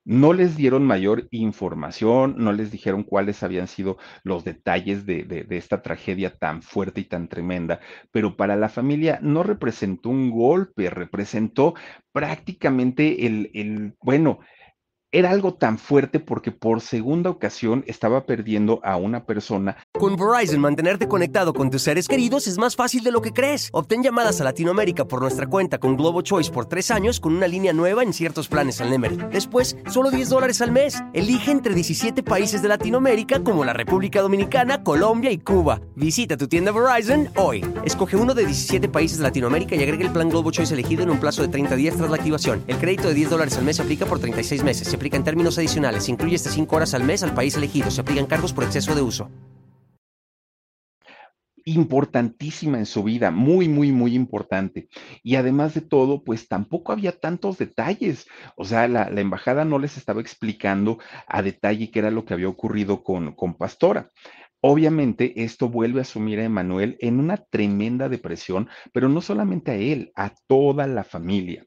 [0.02, 5.82] No les dieron mayor información, no les dijeron cuáles habían sido los detalles de, esta
[5.82, 7.80] tragedia tan fuerte y tan tremenda,
[8.12, 11.74] pero para la familia no representó un golpe, representó
[12.12, 14.40] prácticamente el, el bueno,
[15.12, 19.76] era algo tan fuerte porque por segunda ocasión estaba perdiendo a una persona.
[19.92, 23.68] Con Verizon, mantenerte conectado con tus seres queridos es más fácil de lo que crees.
[23.72, 27.46] Obtén llamadas a Latinoamérica por nuestra cuenta con Globo Choice por tres años con una
[27.46, 29.18] línea nueva en ciertos planes al Nemery.
[29.30, 31.02] Después, solo 10 dólares al mes.
[31.12, 35.82] Elige entre 17 países de Latinoamérica como la República Dominicana, Colombia y Cuba.
[35.94, 37.62] Visita tu tienda Verizon hoy.
[37.84, 41.10] Escoge uno de 17 países de Latinoamérica y agrega el plan Globo Choice elegido en
[41.10, 42.64] un plazo de 30 días tras la activación.
[42.66, 45.58] El crédito de 10 dólares al mes se aplica por 36 meses aplica en términos
[45.58, 46.04] adicionales.
[46.04, 47.90] Se incluye hasta 5 horas al mes al país elegido.
[47.90, 49.28] Se aplican cargos por exceso de uso.
[51.64, 54.88] Importantísima en su vida, muy, muy, muy importante.
[55.24, 58.28] Y además de todo, pues tampoco había tantos detalles.
[58.56, 62.48] O sea, la, embajada no les estaba explicando a detalle qué era lo que había
[62.48, 64.12] ocurrido con, con Pastora.
[64.60, 69.74] Obviamente, esto vuelve a sumir a Emanuel en una tremenda depresión, pero no solamente a
[69.74, 71.66] él, a toda la familia.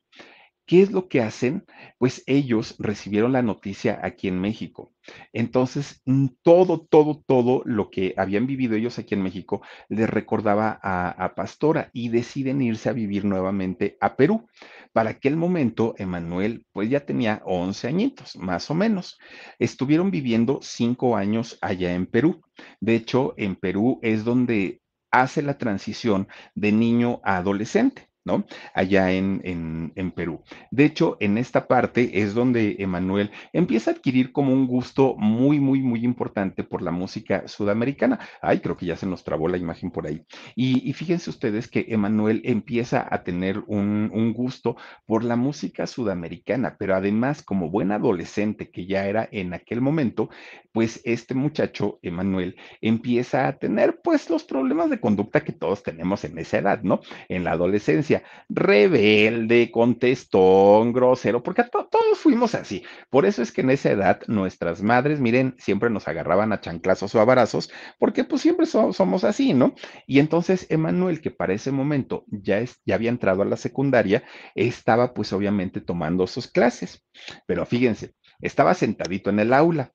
[0.67, 1.63] ¿Qué es lo que hacen?
[1.99, 4.91] Pues ellos recibieron la noticia aquí en México.
[5.31, 10.79] Entonces, mm, todo, todo, todo lo que habían vivido ellos aquí en México les recordaba
[10.81, 14.47] a, Pastora y deciden irse a vivir nuevamente a Perú.
[14.91, 19.19] Para aquel momento, Emanuel, pues ya tenía 11 añitos, más o menos.
[19.59, 22.41] Estuvieron viviendo cinco años allá en Perú.
[22.79, 28.09] De hecho, en Perú es donde hace la transición de niño a adolescente.
[28.25, 28.43] ¿No?
[28.73, 30.41] Allá en, en, Perú.
[30.71, 35.59] De hecho, en esta parte es donde Emanuel empieza a adquirir como un gusto muy,
[35.59, 38.19] muy, muy importante por la música sudamericana.
[38.41, 40.23] Ay, creo que ya se nos trabó la imagen por ahí.
[40.55, 46.77] Y, fíjense ustedes que Emanuel empieza a tener un, un, gusto por la música sudamericana,
[46.79, 50.29] pero además como buen adolescente que ya era en aquel momento,
[50.71, 56.23] pues este muchacho, Emanuel, empieza a tener pues los problemas de conducta que todos tenemos
[56.23, 57.01] en esa edad, ¿no?
[57.29, 58.14] En la adolescencia
[58.49, 62.83] rebelde, contestón, grosero, porque todos fuimos así.
[63.09, 67.13] Por eso es que en esa edad nuestras madres, miren, siempre nos agarraban a chanclazos
[67.15, 69.75] o a barazos, porque pues siempre somos así, ¿no?
[70.07, 74.23] Y entonces Emanuel, que para ese momento ya, es, ya había entrado a la secundaria,
[74.55, 77.03] estaba pues obviamente tomando sus clases.
[77.47, 79.93] Pero fíjense, estaba sentadito en el aula.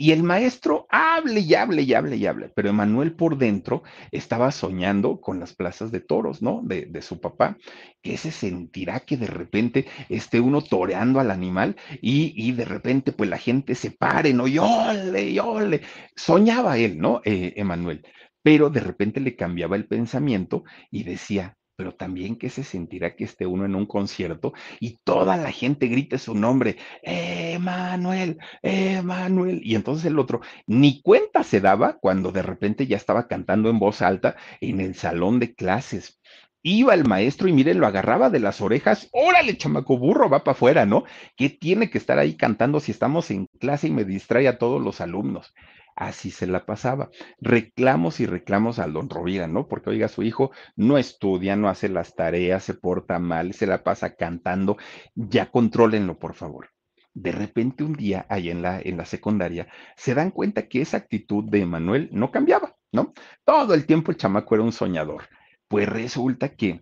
[0.00, 3.82] Y el maestro hable y hable y hable y hable, pero Emanuel por dentro
[4.12, 6.60] estaba soñando con las plazas de toros, ¿no?
[6.62, 7.58] De, su papá,
[8.00, 13.28] que se sentirá que de repente esté uno toreando al animal y, de repente pues
[13.28, 14.46] la gente se pare, ¿no?
[14.46, 15.80] Y ole, y ole.
[16.14, 17.20] Soñaba él, ¿no?
[17.24, 18.06] Eh, Emanuel,
[18.40, 23.22] pero de repente le cambiaba el pensamiento y decía, pero también que se sentirá que
[23.22, 29.76] esté uno en un concierto y toda la gente grite su nombre, Emanuel, Emanuel, y
[29.76, 34.02] entonces el otro ni cuenta se daba cuando de repente ya estaba cantando en voz
[34.02, 36.20] alta en el salón de clases.
[36.64, 39.08] Iba el maestro y miren, lo agarraba de las orejas.
[39.12, 41.04] Órale, chamaco burro, va para afuera, ¿no?
[41.36, 44.82] ¿Qué tiene que estar ahí cantando si estamos en clase y me distrae a todos
[44.82, 45.54] los alumnos?
[45.98, 47.10] Así se la pasaba.
[47.40, 49.66] Reclamos y reclamos al don Rovira, ¿no?
[49.66, 53.82] Porque, oiga, su hijo no estudia, no hace las tareas, se porta mal, se la
[53.82, 54.76] pasa cantando.
[55.14, 56.68] Ya contrólenlo, por favor.
[57.14, 60.98] De repente un día, ahí en la, en la secundaria, se dan cuenta que esa
[60.98, 63.12] actitud de Emanuel no cambiaba, ¿no?
[63.44, 65.24] Todo el tiempo el chamaco era un soñador
[65.68, 66.80] pues resulta que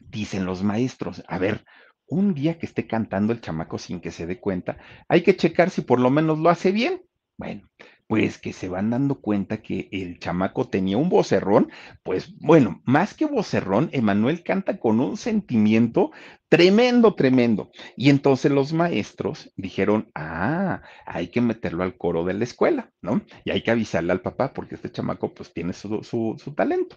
[0.00, 1.64] dicen los maestros, a ver,
[2.06, 5.70] un día que esté cantando el chamaco sin que se dé cuenta, hay que checar
[5.70, 7.02] si por lo menos lo hace bien.
[7.38, 7.68] Bueno,
[8.06, 11.70] pues que se van dando cuenta que el chamaco tenía un vocerrón,
[12.02, 16.12] pues bueno, más que vocerrón, Emanuel canta con un sentimiento
[16.48, 17.70] tremendo, tremendo.
[17.96, 23.22] Y entonces los maestros dijeron, ah, hay que meterlo al coro de la escuela, ¿no?
[23.44, 26.96] Y hay que avisarle al papá porque este chamaco pues tiene su, su, su talento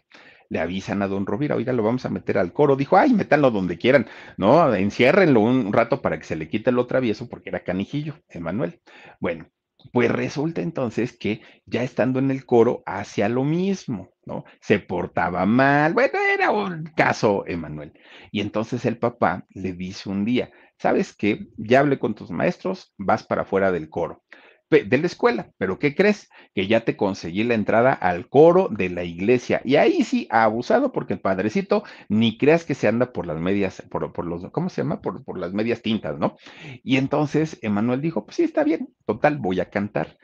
[0.49, 2.75] le avisan a don Rovira, oiga, lo vamos a meter al coro.
[2.75, 4.07] Dijo, ay, métanlo donde quieran,
[4.37, 4.73] ¿no?
[4.73, 8.81] Enciérrenlo un rato para que se le quite lo travieso, porque era canijillo, Emanuel.
[9.19, 9.47] Bueno,
[9.91, 14.45] pues resulta entonces que ya estando en el coro hacía lo mismo, ¿no?
[14.61, 17.93] Se portaba mal, bueno, era un caso, Emanuel.
[18.31, 21.47] Y entonces el papá le dice un día, ¿sabes qué?
[21.57, 24.23] Ya hablé con tus maestros, vas para afuera del coro
[24.69, 26.29] de la escuela, pero ¿qué crees?
[26.53, 29.61] Que ya te conseguí la entrada al coro de la iglesia.
[29.65, 33.39] Y ahí sí ha abusado porque el padrecito ni creas que se anda por las
[33.39, 35.01] medias, por, por los, ¿cómo se llama?
[35.01, 36.37] Por, por las medias tintas, ¿no?
[36.83, 40.17] Y entonces Emanuel dijo, pues sí, está bien, total, voy a cantar.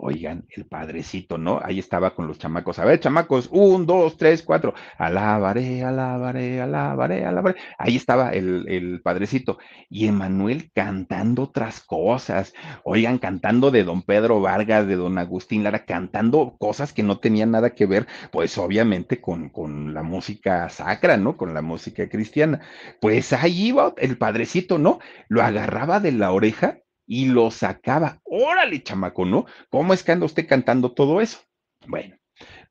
[0.00, 1.60] Oigan, el padrecito, ¿no?
[1.60, 2.78] Ahí estaba con los chamacos.
[2.78, 4.72] A ver, chamacos, un, dos, tres, cuatro.
[4.96, 7.60] Alabaré, alabaré, alabaré, alabaré.
[7.78, 9.58] Ahí estaba el, el padrecito.
[9.90, 12.52] Y Emanuel cantando otras cosas.
[12.84, 17.50] Oigan, cantando de don Pedro Vargas, de don Agustín Lara, cantando cosas que no tenían
[17.50, 21.36] nada que ver, pues obviamente con, con la música sacra, ¿no?
[21.36, 22.60] Con la música cristiana.
[23.00, 25.00] Pues ahí iba el padrecito, ¿no?
[25.28, 26.78] Lo agarraba de la oreja
[27.08, 28.20] y lo sacaba.
[28.22, 29.46] Órale, chamaco, ¿no?
[29.70, 31.40] ¿Cómo es que anda usted cantando todo eso?
[31.86, 32.16] Bueno,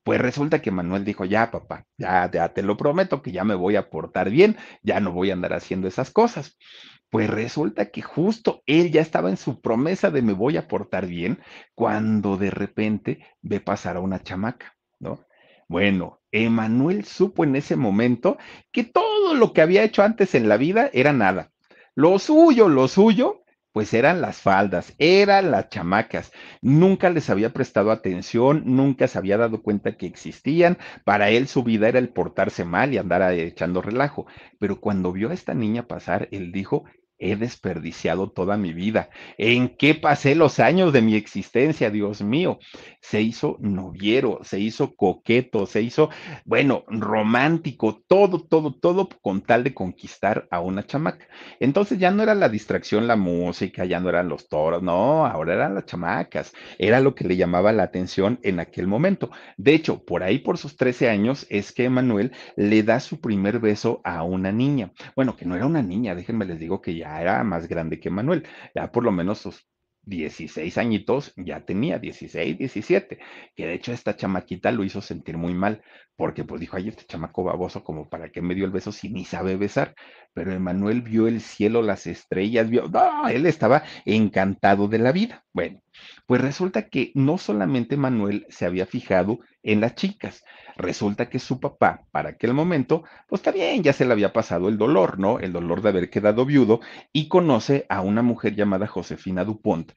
[0.03, 3.55] pues resulta que Manuel dijo, ya, papá, ya, ya te lo prometo que ya me
[3.55, 6.57] voy a portar bien, ya no voy a andar haciendo esas cosas.
[7.09, 11.07] Pues resulta que justo él ya estaba en su promesa de me voy a portar
[11.07, 11.39] bien
[11.73, 15.25] cuando de repente ve pasar a una chamaca, ¿no?
[15.67, 18.37] Bueno, Emanuel supo en ese momento
[18.71, 21.51] que todo lo que había hecho antes en la vida era nada.
[21.95, 23.43] Lo suyo, lo suyo
[23.77, 26.31] pues eran las faldas, eran las chamacas.
[26.63, 30.79] Nunca les había prestado atención, nunca se había dado cuenta que existían.
[31.05, 34.25] Para él su vida era el portarse mal y andar echando relajo.
[34.57, 36.85] Pero cuando vio a esta niña pasar, él dijo,
[37.19, 39.09] he desperdiciado toda mi vida.
[39.37, 42.59] ¿En qué pasé los años de mi existencia, Dios mío?
[43.01, 46.09] Se hizo noviero, se hizo coqueto, se hizo,
[46.45, 51.27] bueno, romántico, todo, todo, todo con tal de conquistar a una chamaca.
[51.59, 55.53] Entonces ya no era la distracción la música, ya no eran los toros, no, ahora
[55.53, 56.53] eran las chamacas.
[56.77, 59.31] Era lo que le llamaba la atención en aquel momento.
[59.57, 63.59] De hecho, por ahí por sus 13 años es que Emanuel le da su primer
[63.59, 64.91] beso a una niña.
[65.15, 68.09] Bueno, que no era una niña, déjenme les digo que ya era más grande que
[68.09, 69.67] Manuel, ya por lo menos sus
[70.07, 73.19] 16 añitos, ya tenía 16, 17,
[73.55, 75.83] que de hecho esta chamaquita lo hizo sentir muy mal,
[76.15, 79.09] porque pues dijo, ay, este chamaco baboso, como para qué me dio el beso si
[79.09, 79.95] ni sabe besar,
[80.33, 85.43] pero Emanuel vio el cielo, las estrellas, vio, no, él estaba encantado de la vida.
[85.53, 85.81] Bueno,
[86.25, 90.43] pues resulta que no solamente Manuel se había fijado en las chicas,
[90.75, 94.77] resulta que su papá, para aquel momento, pues también ya se le había pasado el
[94.77, 95.39] dolor, ¿no?
[95.39, 96.79] El dolor de haber quedado viudo
[97.11, 99.91] y conoce a una mujer llamada Josefina Dupont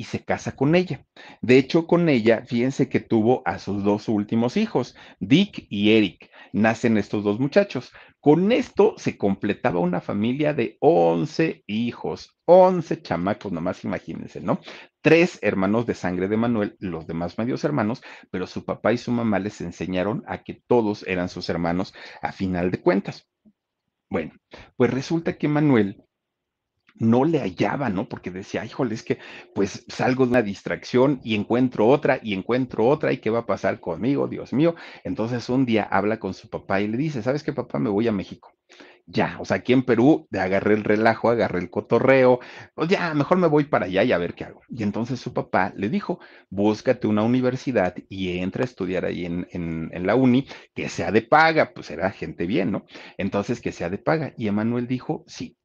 [0.00, 1.04] y se casa con ella.
[1.42, 6.30] De hecho, con ella, fíjense que tuvo a sus dos últimos hijos, Dick y Eric.
[6.54, 7.92] Nacen estos dos muchachos.
[8.18, 14.60] Con esto se completaba una familia de 11 hijos, 11 chamacos, nomás imagínense, ¿no?
[15.02, 19.12] Tres hermanos de sangre de Manuel, los demás medios hermanos, pero su papá y su
[19.12, 21.92] mamá les enseñaron a que todos eran sus hermanos
[22.22, 23.28] a final de cuentas.
[24.08, 24.32] Bueno,
[24.78, 26.02] pues resulta que Manuel
[27.00, 28.08] no le hallaba, ¿no?
[28.08, 29.18] Porque decía, híjole, es que
[29.54, 33.46] pues salgo de una distracción y encuentro otra y encuentro otra y qué va a
[33.46, 34.74] pasar conmigo, Dios mío.
[35.04, 37.78] Entonces un día habla con su papá y le dice, ¿sabes qué, papá?
[37.80, 38.52] Me voy a México.
[39.06, 42.38] Ya, o sea, aquí en Perú agarré el relajo, agarré el cotorreo,
[42.74, 44.60] pues ya, mejor me voy para allá y a ver qué hago.
[44.68, 49.48] Y entonces su papá le dijo, búscate una universidad y entra a estudiar ahí en,
[49.50, 52.84] en, en la uni, que sea de paga, pues era gente bien, ¿no?
[53.18, 54.32] Entonces, que sea de paga.
[54.36, 55.56] Y Emanuel dijo, sí,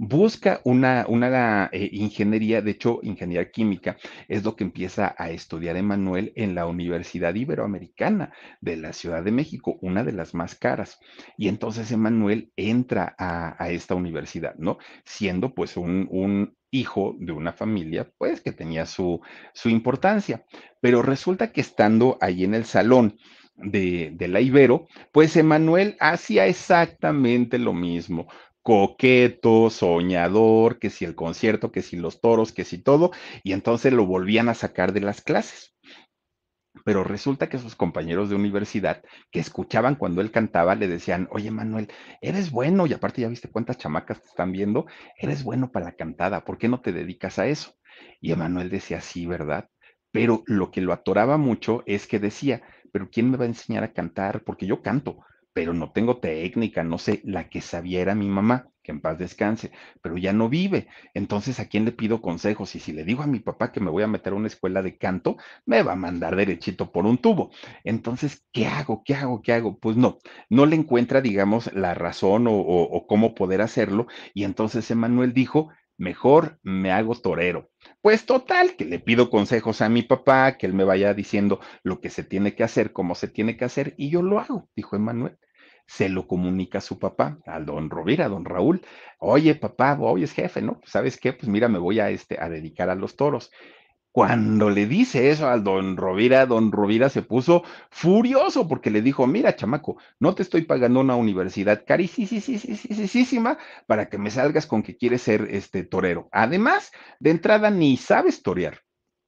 [0.00, 3.98] busca una, una eh, ingeniería, de hecho, ingeniería química,
[4.28, 8.32] es lo que empieza a estudiar Emanuel en la Universidad Iberoamericana
[8.62, 10.98] de la Ciudad de México, una de las más caras.
[11.36, 14.78] Y entonces Emanuel entra a, esta universidad, ¿no?
[15.04, 19.20] Siendo pues un, un hijo de una familia, pues que tenía su,
[19.52, 20.46] su importancia.
[20.80, 23.18] Pero resulta que estando ahí en el salón,
[23.62, 28.26] de, de, la Ibero, pues Emanuel hacía exactamente lo mismo
[28.62, 33.10] coqueto, soñador, que si el concierto, que si los toros, que si todo,
[33.42, 35.74] y entonces lo volvían a sacar de las clases.
[36.84, 41.50] Pero resulta que sus compañeros de universidad que escuchaban cuando él cantaba le decían, oye
[41.50, 41.88] Manuel,
[42.20, 44.86] eres bueno, y aparte ya viste cuántas chamacas te están viendo,
[45.18, 47.74] eres bueno para la cantada, ¿por qué no te dedicas a eso?
[48.20, 49.68] Y Emanuel decía, sí, ¿verdad?
[50.12, 53.84] Pero lo que lo atoraba mucho es que decía, pero ¿quién me va a enseñar
[53.84, 54.42] a cantar?
[54.44, 55.18] Porque yo canto,
[55.52, 59.18] pero no tengo técnica, no sé, la que sabía era mi mamá, que en paz
[59.18, 59.70] descanse,
[60.02, 60.88] pero ya no vive.
[61.14, 62.74] Entonces, ¿a quién le pido consejos?
[62.74, 64.82] Y si le digo a mi papá que me voy a meter a una escuela
[64.82, 65.36] de canto,
[65.66, 67.50] me va a mandar derechito por un tubo.
[67.84, 69.02] Entonces, ¿qué hago?
[69.04, 69.42] ¿Qué hago?
[69.42, 69.78] ¿Qué hago?
[69.78, 74.06] Pues no, no le encuentra, digamos, la razón o, o, cómo poder hacerlo.
[74.34, 75.68] Y entonces Emanuel dijo,
[76.00, 77.70] mejor me hago torero.
[78.00, 82.00] Pues total, que le pido consejos a mi papá, que él me vaya diciendo lo
[82.00, 84.96] que se tiene que hacer, cómo se tiene que hacer, y yo lo hago, dijo
[84.96, 85.38] Emanuel.
[85.86, 88.80] Se lo comunica a su papá, al don Rovira, a don Raúl.
[89.18, 90.80] Oye, papá, hoy es jefe, ¿no?
[90.86, 91.32] ¿Sabes qué?
[91.32, 93.50] Pues mira, me voy a, este, a dedicar a los toros.
[94.12, 99.26] Cuando le dice eso al don Rovira, don Rovira se puso furioso porque le dijo,
[99.28, 104.96] mira, chamaco, no te estoy pagando una universidad carísima para que me salgas con que
[104.96, 106.28] quieres ser este torero.
[106.32, 106.90] Además,
[107.20, 108.82] de entrada ni sabes torear.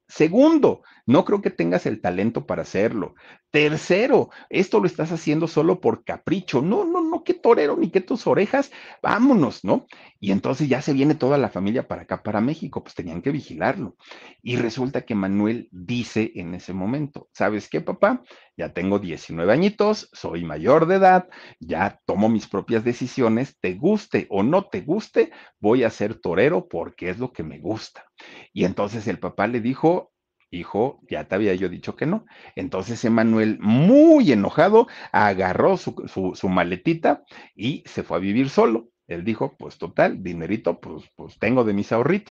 [0.08, 3.14] Segundo, no creo que tengas el talento para hacerlo.
[3.50, 6.60] Tercero, esto lo estás haciendo solo por capricho.
[6.60, 8.72] No, no, no, qué torero, ni qué tus orejas.
[9.02, 9.86] Vámonos, ¿no?
[10.18, 13.30] Y entonces ya se viene toda la familia para acá, para México, pues tenían que
[13.30, 13.96] vigilarlo.
[14.42, 18.22] Y resulta que Manuel dice en ese momento, ¿sabes qué, papá?
[18.56, 21.28] Ya tengo 19 añitos, soy mayor de edad,
[21.60, 26.68] ya tomo mis propias decisiones, te guste o no te guste, voy a ser torero
[26.68, 28.06] porque es lo que me gusta.
[28.52, 30.11] Y entonces el papá le dijo,
[30.52, 32.26] hijo, ya te había yo dicho que no.
[32.54, 37.24] Entonces Emanuel, muy enojado, agarró su, su, su, maletita
[37.54, 38.88] y se fue a vivir solo.
[39.08, 42.31] Él dijo, pues total, dinerito, pues, pues tengo de mis ahorritos.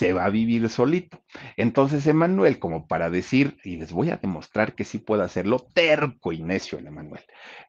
[0.00, 1.22] Se va a vivir solito.
[1.58, 6.32] Entonces, Emanuel, como para decir, y les voy a demostrar que sí puedo hacerlo, terco
[6.32, 7.20] y necio el Emanuel,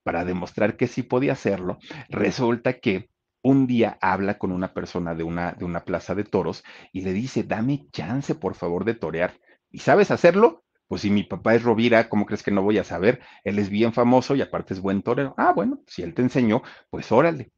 [0.01, 1.77] para demostrar que sí podía hacerlo,
[2.07, 3.09] resulta que
[3.41, 6.63] un día habla con una persona de una, de una plaza de toros
[6.93, 9.33] y le dice, dame chance, por favor, de torear.
[9.69, 10.63] ¿Y sabes hacerlo?
[10.87, 13.19] Pues si mi papá es Rovira, ¿cómo crees que no voy a saber?
[13.43, 15.35] Él es bien famoso y aparte es buen torero.
[15.37, 17.51] Ah, bueno, si él te enseñó, pues órale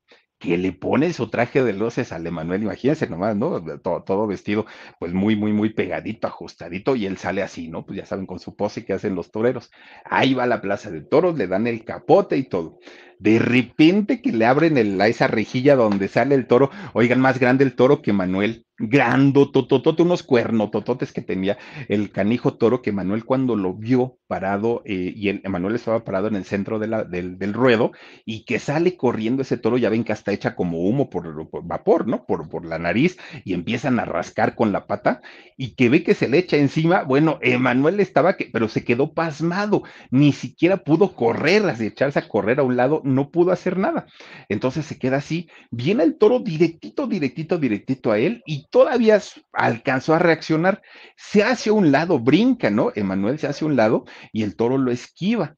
[0.44, 3.64] que le pone su traje de luces al Emanuel, imagínense nomás, ¿no?
[3.80, 4.66] Todo, todo, vestido,
[5.00, 7.86] pues muy, muy, muy pegadito, ajustadito, y él sale así, ¿no?
[7.86, 9.72] Pues ya saben, con su pose que hacen los toreros.
[10.04, 12.80] Ahí va a la plaza de toros, le dan el capote y todo.
[13.24, 17.40] De repente que le abren el, a esa rejilla donde sale el toro, oigan, más
[17.40, 21.58] grande el toro que Manuel, grando, tototote, unos cuernotototes que tenía
[21.88, 26.28] el canijo toro que Manuel cuando lo vio parado, eh, y el, Manuel estaba parado
[26.28, 27.92] en el centro de la, del, del, ruedo,
[28.26, 31.64] y que sale corriendo ese toro, ya ven que hasta echa como humo por, por
[31.66, 32.26] vapor, ¿no?
[32.26, 35.22] Por, por, la nariz, y empiezan a rascar con la pata,
[35.56, 39.14] y que ve que se le echa encima, bueno, Emanuel estaba, que, pero se quedó
[39.14, 43.78] pasmado, ni siquiera pudo correr, así echarse a correr a un lado, no pudo hacer
[43.78, 44.06] nada.
[44.50, 49.22] Entonces se queda así, viene el toro directito, directito, directito a él, y todavía
[49.54, 50.82] alcanzó a reaccionar,
[51.18, 52.92] se hace a un lado, brinca, ¿no?
[52.96, 55.56] Emanuel se hace a un lado y el toro lo esquiva.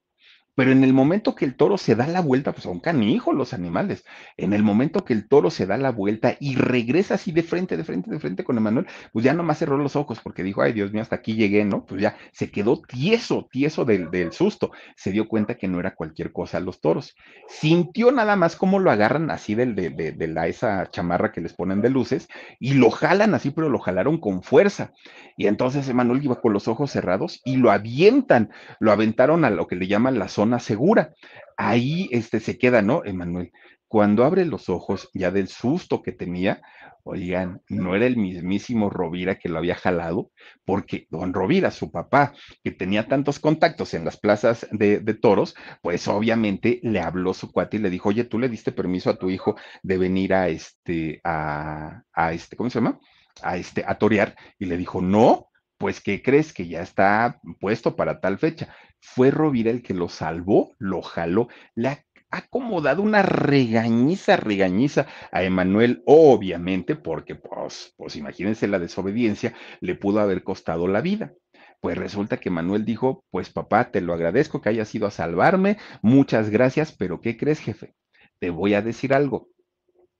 [0.55, 3.53] Pero en el momento que el toro se da la vuelta, pues son canijos los
[3.53, 4.05] animales.
[4.37, 7.75] En el momento que el toro se da la vuelta y regresa así de frente,
[7.75, 10.71] de frente, de frente con Emanuel, pues ya nomás cerró los ojos porque dijo, ay
[10.71, 11.85] Dios mío, hasta aquí llegué, ¿no?
[11.85, 14.71] Pues ya se quedó tieso, tieso del, del susto.
[14.95, 17.15] Se dio cuenta que no era cualquier cosa los toros.
[17.49, 21.41] Sintió nada más cómo lo agarran así del, de, de, de la, esa chamarra que
[21.41, 22.27] les ponen de luces
[22.59, 24.93] y lo jalan así, pero lo jalaron con fuerza.
[25.37, 29.67] Y entonces Emanuel iba con los ojos cerrados y lo avientan, lo aventaron a lo
[29.67, 31.13] que le llaman la zona segura.
[31.57, 33.51] Ahí este, se queda, ¿no, Emanuel?
[33.87, 36.61] Cuando abre los ojos, ya del susto que tenía,
[37.03, 40.31] oigan, no era el mismísimo Rovira que lo había jalado,
[40.65, 42.33] porque don Rovira, su papá,
[42.63, 47.51] que tenía tantos contactos en las plazas de, de, toros, pues obviamente le habló su
[47.51, 50.49] cuate y le dijo, oye, tú le diste permiso a tu hijo de venir a
[50.49, 52.99] este, a, a este, ¿cómo se llama?
[53.43, 56.53] A este, a torear, y le dijo, no, pues, ¿qué crees?
[56.53, 58.73] Que ya está puesto para tal fecha.
[59.07, 61.99] Fue Rovira el que lo salvó, lo jaló, le ha
[62.31, 70.19] acomodado una regañiza, regañiza a Emanuel, obviamente, porque, pues, pues imagínense la desobediencia, le pudo
[70.19, 71.33] haber costado la vida.
[71.81, 75.77] Pues resulta que Manuel dijo, pues papá, te lo agradezco que hayas ido a salvarme,
[76.01, 77.93] muchas gracias, pero ¿qué crees, jefe?
[78.39, 79.49] Te voy a decir algo,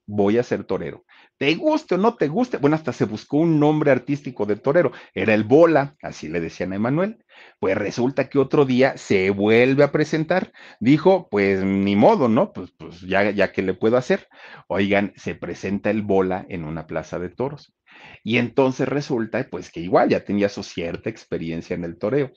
[0.06, 1.04] voy a ser torero.
[1.38, 4.92] Te guste o no te guste, bueno, hasta se buscó un nombre artístico de torero,
[5.14, 7.18] era el Bola, así le decían a Emanuel.
[7.60, 12.52] Pues resulta que otro día se vuelve a presentar, dijo, pues ni modo, ¿no?
[12.52, 14.28] Pues, pues ya, ya que le puedo hacer.
[14.68, 17.74] Oigan, se presenta el Bola en una plaza de toros.
[18.22, 22.32] Y entonces resulta, pues que igual ya tenía su cierta experiencia en el toreo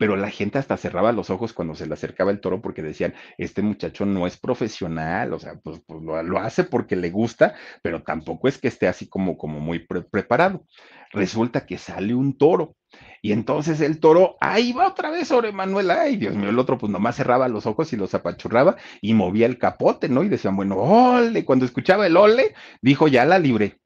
[0.00, 3.12] pero la gente hasta cerraba los ojos cuando se le acercaba el toro porque decían,
[3.36, 7.54] este muchacho no es profesional, o sea, pues, pues lo, lo, hace porque le gusta,
[7.82, 10.64] pero tampoco es que esté así como, como muy pre preparado.
[11.12, 12.76] Resulta que sale un toro.
[13.20, 16.78] Y entonces el toro, ahí va otra vez sobre Manuel, ay Dios mío, el otro
[16.78, 20.22] pues nomás cerraba los ojos y los apachurraba y movía el capote, ¿no?
[20.22, 23.80] Y decían, bueno, ole, cuando escuchaba el ole, dijo, ya la libré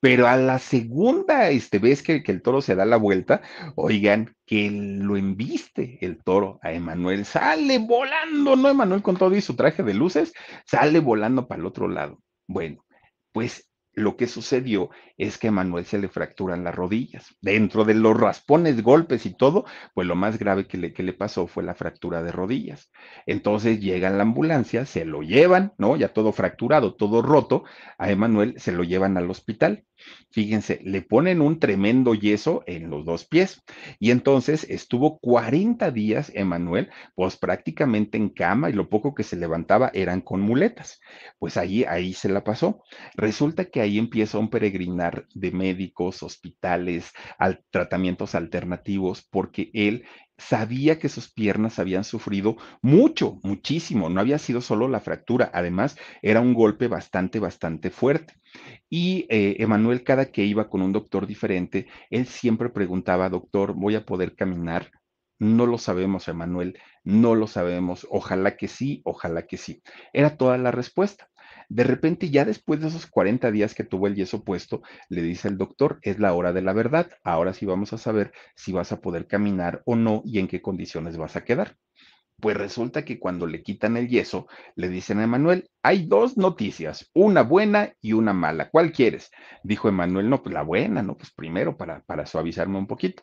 [0.00, 3.42] pero a la segunda este, vez que, el toro se da la vuelta,
[3.76, 8.68] oigan, que lo embiste el toro a Emanuel, sale volando, ¿no?
[8.68, 10.32] Emanuel con todo y su traje de luces,
[10.64, 12.20] sale volando para el otro lado.
[12.48, 12.84] Bueno,
[13.32, 13.69] pues
[14.00, 17.36] lo que sucedió es que a Manuel se le fracturan las rodillas.
[17.40, 21.12] Dentro de los raspones, golpes y todo, pues lo más grave que le, que le
[21.12, 22.90] pasó fue la fractura de rodillas.
[23.26, 25.96] Entonces llega la ambulancia, se lo llevan, ¿no?
[25.96, 27.64] Ya todo fracturado, todo roto.
[27.98, 29.84] A Emanuel se lo llevan al hospital.
[30.30, 33.62] Fíjense, le ponen un tremendo yeso en los dos pies.
[33.98, 39.36] Y entonces estuvo 40 días, Emanuel, pues prácticamente en cama y lo poco que se
[39.36, 41.00] levantaba eran con muletas.
[41.38, 42.82] Pues ahí, ahí se la pasó.
[43.14, 50.04] Resulta que ahí empieza un peregrinar de médicos, hospitales, al, tratamientos alternativos, porque él
[50.40, 54.08] sabía que sus piernas habían sufrido mucho, muchísimo.
[54.08, 58.34] No había sido solo la fractura, además era un golpe bastante, bastante fuerte.
[58.88, 63.94] Y eh, Emanuel, cada que iba con un doctor diferente, él siempre preguntaba, doctor, ¿voy
[63.94, 64.90] a poder caminar?
[65.38, 68.06] No lo sabemos, Emanuel, no lo sabemos.
[68.10, 69.82] Ojalá que sí, ojalá que sí.
[70.12, 71.30] Era toda la respuesta.
[71.70, 75.46] De repente, ya después de esos 40 días que tuvo el yeso puesto, le dice
[75.46, 77.10] el doctor, es la hora de la verdad.
[77.22, 80.60] Ahora sí vamos a saber si vas a poder caminar o no y en qué
[80.60, 81.76] condiciones vas a quedar.
[82.40, 87.08] Pues resulta que cuando le quitan el yeso, le dicen a Emanuel, hay dos noticias,
[87.14, 88.68] una buena y una mala.
[88.70, 89.30] ¿Cuál quieres?
[89.62, 91.16] Dijo Emanuel, no, pues la buena, ¿no?
[91.16, 93.22] Pues primero para, para suavizarme un poquito.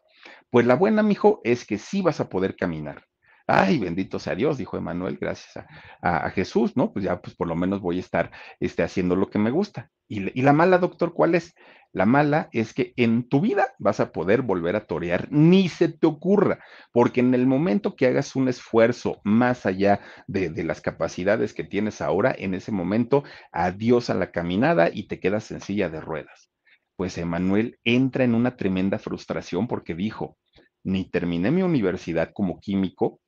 [0.50, 3.04] Pues la buena, mijo, es que sí vas a poder caminar.
[3.50, 5.66] Ay, bendito sea Dios, dijo Emanuel, gracias
[6.02, 6.92] a, Jesús, ¿no?
[6.92, 8.30] Pues ya, pues por lo menos voy a estar
[8.60, 9.90] este, haciendo lo que me gusta.
[10.10, 11.56] ¿Y, la mala, doctor, cuál es?
[11.94, 15.88] La mala es que en tu vida vas a poder volver a torear, ni se
[15.88, 16.60] te ocurra,
[16.92, 21.64] porque en el momento que hagas un esfuerzo más allá de, de, las capacidades que
[21.64, 23.24] tienes ahora, en ese momento,
[23.54, 26.52] adiós a la caminada y te quedas sencilla de ruedas.
[26.98, 30.38] Pues Emanuel entra en una tremenda frustración porque dijo,
[30.84, 33.22] ni terminé mi universidad como químico,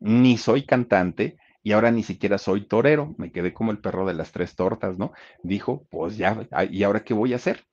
[0.00, 4.14] ni soy cantante y ahora ni siquiera soy torero, me quedé como el perro de
[4.14, 5.12] las tres tortas, ¿no?
[5.42, 7.64] Dijo, pues ya, ¿y ahora qué voy a hacer?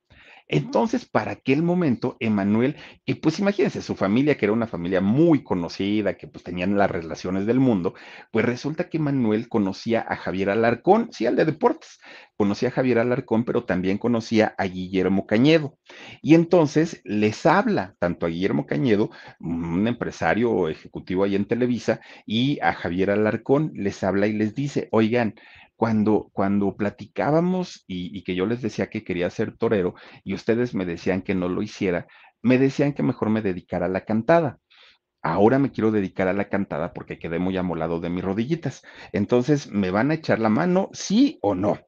[0.48, 5.44] Entonces, para aquel momento, Emanuel, y pues imagínense, su familia, que era una familia muy
[5.44, 7.94] conocida, que pues tenían las relaciones del mundo,
[8.32, 11.98] pues resulta que Emanuel conocía a Javier Alarcón, sí, al de deportes,
[12.36, 15.78] conocía a Javier Alarcón, pero también conocía a Guillermo Cañedo.
[16.22, 22.58] Y entonces les habla tanto a Guillermo Cañedo, un empresario ejecutivo ahí en Televisa, y
[22.60, 25.34] a Javier Alarcón les habla y les dice, oigan,
[25.78, 30.74] cuando, cuando platicábamos y, y, que yo les decía que quería ser torero y ustedes
[30.74, 32.08] me decían que no lo hiciera,
[32.42, 34.58] me decían que mejor me dedicara a la cantada.
[35.22, 38.82] ahora me quiero dedicar a la cantada porque quedé muy amolado de mis rodillitas.
[39.12, 41.78] Entonces, ¿me van a echar la mano, sí o no?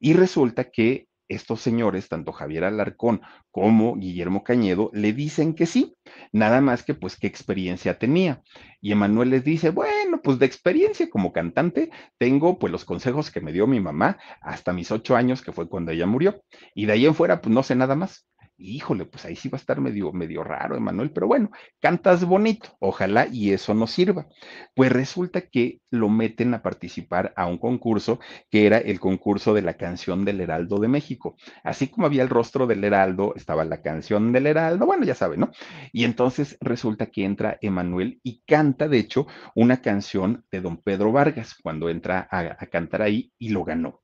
[0.00, 3.20] Y resulta que estos señores, tanto Javier Alarcón
[3.50, 5.96] como Guillermo Cañedo, le dicen que sí,
[6.32, 8.42] nada más que pues qué experiencia tenía.
[8.80, 13.40] Y Emanuel les dice, bueno, pues de experiencia como cantante tengo pues los consejos que
[13.40, 16.42] me dio mi mamá hasta mis ocho años, que fue cuando ella murió.
[16.74, 18.26] Y de ahí en fuera, pues no sé nada más
[18.58, 21.50] híjole, pues ahí sí va a estar medio, medio raro, Emanuel, pero bueno,
[21.80, 24.28] cantas bonito, ojalá y eso nos sirva.
[24.74, 29.62] Pues resulta que lo meten a participar a un concurso que era el concurso de
[29.62, 31.36] la canción del Heraldo de México.
[31.64, 35.40] Así como había el rostro del Heraldo, estaba la canción del Heraldo, bueno, ya saben,
[35.40, 35.50] ¿no?
[35.92, 41.12] Y entonces resulta que entra Emanuel y canta, de hecho, una canción de don Pedro
[41.12, 44.02] Vargas cuando entra a, a cantar ahí y lo ganó.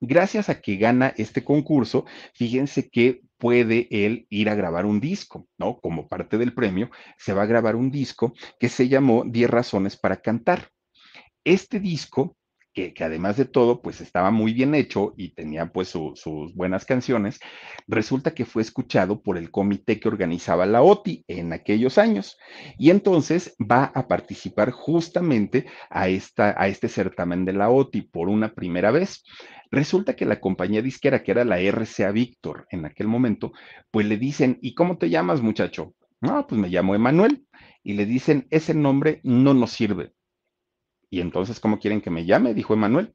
[0.00, 5.48] Gracias a que gana este concurso, fíjense que puede él ir a grabar un disco,
[5.58, 5.78] ¿no?
[5.80, 9.96] Como parte del premio, se va a grabar un disco que se llamó 10 razones
[9.96, 10.70] para cantar.
[11.44, 12.36] Este disco
[12.94, 17.40] que, además de todo, pues estaba muy bien hecho y tenía pues sus buenas canciones,
[17.86, 22.38] resulta que fue escuchado por el comité que organizaba la OTI en aquellos años.
[22.78, 28.28] Y entonces va a participar justamente a, esta, a este certamen de la OTI por
[28.28, 29.24] una primera vez.
[29.70, 33.52] Resulta que la compañía disquera, que era la RCA Víctor en aquel momento,
[33.90, 35.94] pues le dicen, ¿y cómo te llamas, muchacho?
[36.20, 37.44] No, pues me llamo Emanuel.
[37.82, 40.12] Y le dicen, ese nombre no nos sirve.
[41.10, 42.54] Y entonces, ¿cómo quieren que me llame?
[42.54, 43.12] Dijo Emanuel.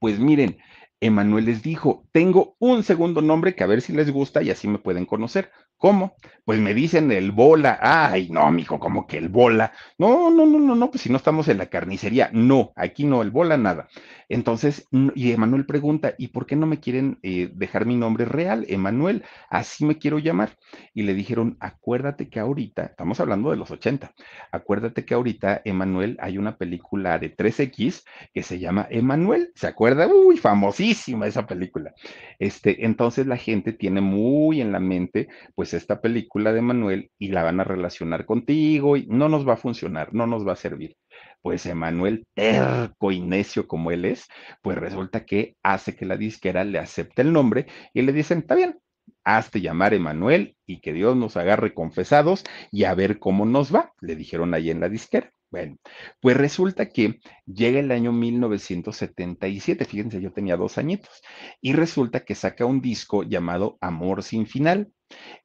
[0.00, 0.58] Pues miren,
[1.00, 4.66] Emanuel les dijo, tengo un segundo nombre que a ver si les gusta y así
[4.68, 5.50] me pueden conocer.
[5.78, 6.16] ¿Cómo?
[6.44, 7.78] Pues me dicen el bola.
[7.80, 9.72] Ay, no, mijo, como que el bola.
[9.96, 12.30] No, no, no, no, no, pues si no estamos en la carnicería.
[12.32, 13.88] No, aquí no, el bola nada.
[14.30, 18.66] Entonces, y Emanuel pregunta, ¿y por qué no me quieren eh, dejar mi nombre real?
[18.68, 20.56] Emanuel, así me quiero llamar.
[20.94, 24.12] Y le dijeron, acuérdate que ahorita, estamos hablando de los 80,
[24.52, 28.04] acuérdate que ahorita, Emanuel, hay una película de 3X
[28.34, 29.52] que se llama Emanuel.
[29.54, 30.06] ¿Se acuerda?
[30.06, 31.94] Uy, famosísima esa película.
[32.38, 37.10] Este, entonces la gente tiene muy en la mente, pues pues, esta película de Manuel
[37.18, 40.54] y la van a relacionar contigo y no nos va a funcionar, no nos va
[40.54, 40.96] a servir.
[41.42, 44.28] Pues Emanuel, terco y necio como él es,
[44.62, 48.54] pues resulta que hace que la disquera le acepte el nombre y le dicen, está
[48.54, 48.78] bien,
[49.24, 53.92] hazte llamar Emanuel y que Dios nos agarre confesados y a ver cómo nos va,
[54.00, 55.30] le dijeron ahí en la disquera.
[55.50, 55.76] Bueno,
[56.20, 61.22] pues resulta que llega el año 1977, fíjense, yo tenía dos añitos,
[61.60, 64.92] y resulta que saca un disco llamado Amor sin final.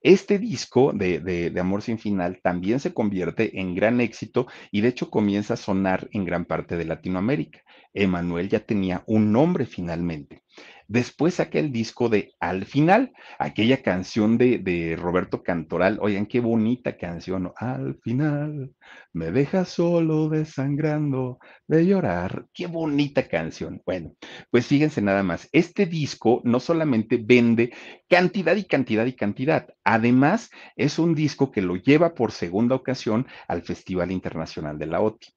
[0.01, 5.09] Este disco de, Amor sin final también se convierte en gran éxito y de hecho
[5.09, 7.64] comienza a sonar en gran parte de Latinoamérica.
[7.93, 10.43] Emanuel ya tenía un nombre finalmente.
[10.88, 15.97] Después saca el disco de Al final, aquella canción de, Roberto Cantoral.
[16.01, 17.51] Oigan, qué bonita canción.
[17.55, 18.71] Al final,
[19.11, 22.45] me deja solo desangrando de llorar.
[22.53, 23.81] Qué bonita canción.
[23.86, 24.15] Bueno,
[24.51, 25.49] pues fíjense nada más.
[25.51, 27.73] Este disco no solamente vende
[28.09, 33.25] cantidad y cantidad y cantidad, además es un disco que lo lleva por segunda ocasión
[33.47, 35.27] al Festival Internacional de la OTI.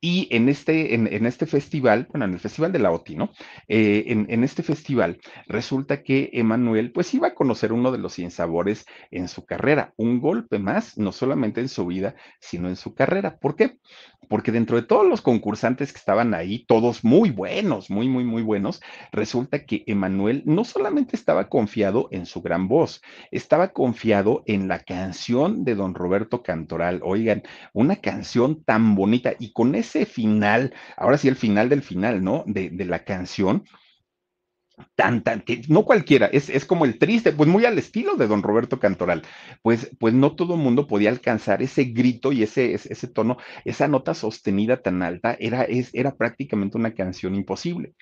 [0.00, 3.32] Y en este, en, este festival, bueno, en el Festival de la OTI, ¿no?
[3.66, 5.18] Eh, en, este festival
[5.48, 10.20] resulta que Emanuel, pues iba a conocer uno de los sinsabores en su carrera, un
[10.20, 13.38] golpe más, no solamente en su vida, sino en su carrera.
[13.38, 13.78] ¿Por qué?
[14.28, 18.42] Porque dentro de todos los concursantes que estaban ahí, todos muy buenos, muy, muy, muy
[18.42, 18.80] buenos,
[19.10, 24.78] resulta que Emanuel no solamente estaba confiado en su gran voz, estaba confiado en la
[24.78, 27.00] canción de don Roberto Cantoral.
[27.02, 27.42] Oigan,
[27.72, 32.44] una canción tan bonita y con ese final, ahora sí el final del final, ¿no?
[32.46, 33.64] De, la canción,
[34.94, 38.28] tan, tan, que no cualquiera, es, es, como el triste, pues muy al estilo de
[38.28, 39.22] don Roberto Cantoral,
[39.62, 43.88] pues, pues no todo el mundo podía alcanzar ese grito y ese, ese, tono, esa
[43.88, 47.94] nota sostenida tan alta, era, es, era prácticamente una canción imposible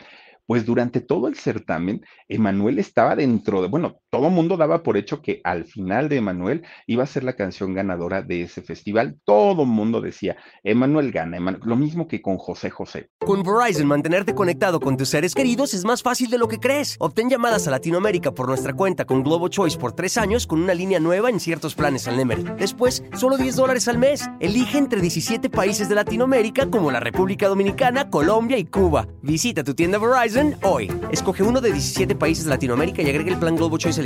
[0.47, 5.21] pues durante todo el certamen, Emanuel estaba dentro de, bueno, todo mundo daba por hecho
[5.21, 9.19] que al final de Emanuel iba a ser la canción ganadora de ese festival.
[9.25, 13.11] Todo mundo decía, Emanuel gana, lo mismo que con José José.
[13.19, 16.97] Con Verizon, mantenerte conectado con tus seres queridos es más fácil de lo que crees.
[16.99, 20.73] Obtén llamadas a Latinoamérica por nuestra cuenta con Globo Choice por tres años con una
[20.73, 22.57] línea nueva en ciertos planes al Nemer.
[22.57, 24.31] Después, solo 10 dólares al mes.
[24.41, 29.09] Elige entre 17 países de Latinoamérica como la República Dominicana, Colombia y Cuba.
[29.21, 30.91] Visita tu tienda Verizon hoy.
[31.12, 34.05] Escoge uno de 17 países de Latinoamérica y agrega el plan Globo Choice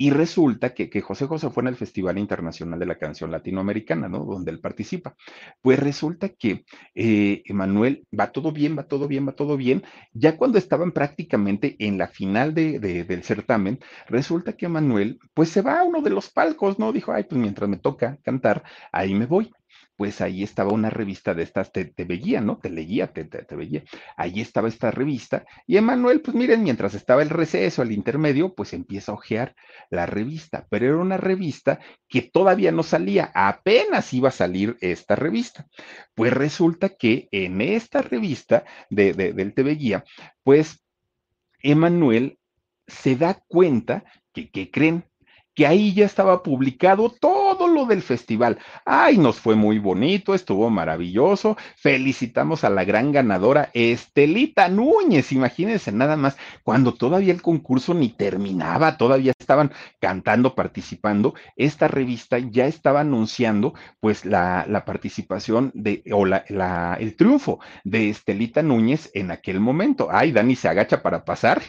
[0.00, 4.24] Y resulta que, José José fue en el Festival Internacional de la Canción Latinoamericana, ¿no?
[4.24, 5.16] Donde él participa.
[5.60, 9.82] Pues resulta que eh, Emanuel va todo bien, va todo bien, va todo bien.
[10.12, 15.48] Ya cuando estaban prácticamente en la final de, de, del certamen, resulta que Emanuel, pues
[15.48, 16.92] se va a uno de los palcos, ¿no?
[16.92, 19.50] Dijo, ay, pues mientras me toca cantar, ahí me voy
[19.98, 22.58] pues ahí estaba una revista de estas, te, veía, ¿no?
[22.58, 23.82] Te leía, te, te, veía.
[24.16, 28.74] Ahí estaba esta revista y Emanuel, pues miren, mientras estaba el receso, el intermedio, pues
[28.74, 29.56] empieza a ojear
[29.90, 35.16] la revista, pero era una revista que todavía no salía, apenas iba a salir esta
[35.16, 35.66] revista.
[36.14, 40.04] Pues resulta que en esta revista de, del TV Guía,
[40.44, 40.80] pues
[41.60, 42.38] Emanuel
[42.86, 45.07] se da cuenta que, ¿qué creen?
[45.58, 48.58] Que ahí ya estaba publicado todo lo del festival.
[48.84, 51.56] Ay, nos fue muy bonito, estuvo maravilloso.
[51.74, 55.32] Felicitamos a la gran ganadora Estelita Núñez.
[55.32, 62.38] Imagínense nada más, cuando todavía el concurso ni terminaba, todavía estaban cantando, participando, esta revista
[62.38, 68.62] ya estaba anunciando pues la, la participación de, o la, la, el triunfo de Estelita
[68.62, 70.06] Núñez en aquel momento.
[70.08, 71.60] Ay, Dani se agacha para pasar.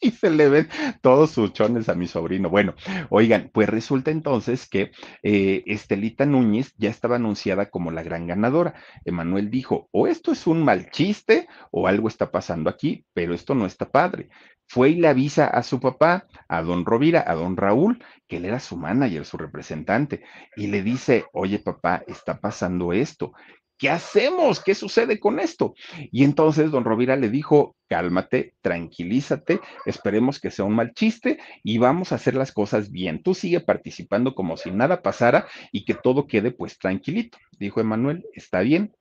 [0.10, 0.68] y se le ven
[1.02, 2.48] todos sus chones a mi sobrino.
[2.48, 2.74] Bueno,
[3.10, 4.92] oigan, pues resulta entonces que
[5.22, 8.74] eh, Estelita Núñez ya estaba anunciada como la gran ganadora.
[9.04, 13.54] Emanuel dijo, o esto es un mal chiste o algo está pasando aquí, pero esto
[13.54, 14.28] no está padre.
[14.66, 18.44] Fue y le avisa a su papá, a don Rovira, a don Raúl, que él
[18.44, 20.22] era su manager, su representante,
[20.54, 23.32] y le dice, oye papá, está pasando esto.
[23.80, 24.62] ¿Qué hacemos?
[24.62, 25.74] ¿Qué sucede con esto?
[26.12, 31.78] Y entonces don Rovira le dijo, cálmate, tranquilízate, esperemos que sea un mal chiste y
[31.78, 33.22] vamos a hacer las cosas bien.
[33.22, 37.38] Tú sigue participando como si nada pasara y que todo quede pues tranquilito.
[37.58, 38.92] Dijo Emanuel, está bien.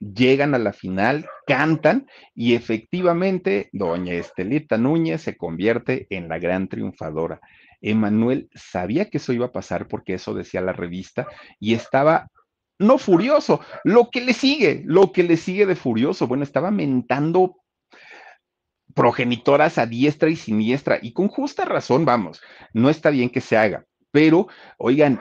[0.00, 6.68] Llegan a la final, cantan y efectivamente doña Estelita Núñez se convierte en la gran
[6.68, 7.38] triunfadora.
[7.82, 11.26] Emanuel sabía que eso iba a pasar porque eso decía la revista
[11.60, 12.30] y estaba
[12.78, 16.26] no furioso, lo que le sigue, lo que le sigue de furioso.
[16.26, 17.56] Bueno, estaba mentando
[18.94, 22.42] progenitoras a diestra y siniestra, y con justa razón, vamos,
[22.72, 24.48] no está bien que se haga, pero,
[24.78, 25.20] oigan,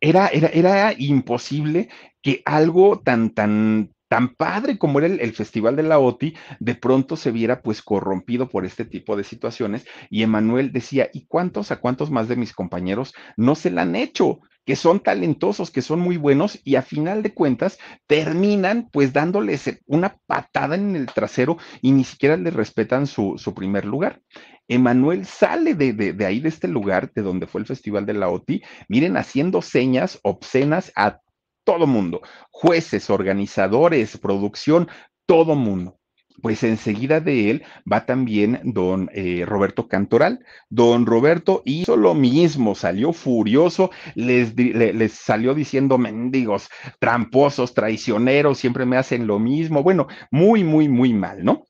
[0.00, 1.88] era, era, era imposible
[2.20, 6.74] que algo tan, tan, tan padre como era el, el, Festival de la OTI, de
[6.74, 9.86] pronto se viera pues corrompido por este tipo de situaciones.
[10.10, 13.96] Y Emanuel decía, ¿y cuántos a cuántos más de mis compañeros no se la han
[13.96, 14.40] hecho?
[14.64, 19.80] Que son talentosos, que son muy buenos y a final de cuentas terminan pues dándoles
[19.86, 24.20] una patada en el trasero y ni siquiera les respetan su, su primer lugar.
[24.66, 28.14] Emanuel sale de, de, de, ahí, de este lugar, de donde fue el Festival de
[28.14, 31.20] la OTI, miren, haciendo señas obscenas a
[31.64, 34.88] todo mundo, jueces, organizadores, producción,
[35.26, 35.98] todo mundo
[36.42, 40.44] pues enseguida de él va también don eh, Roberto Cantoral.
[40.68, 46.68] Don Roberto hizo lo mismo, salió furioso, les, les salió diciendo mendigos,
[46.98, 49.82] tramposos, traicioneros, siempre me hacen lo mismo.
[49.82, 51.64] Bueno, muy, muy, muy mal, ¿no?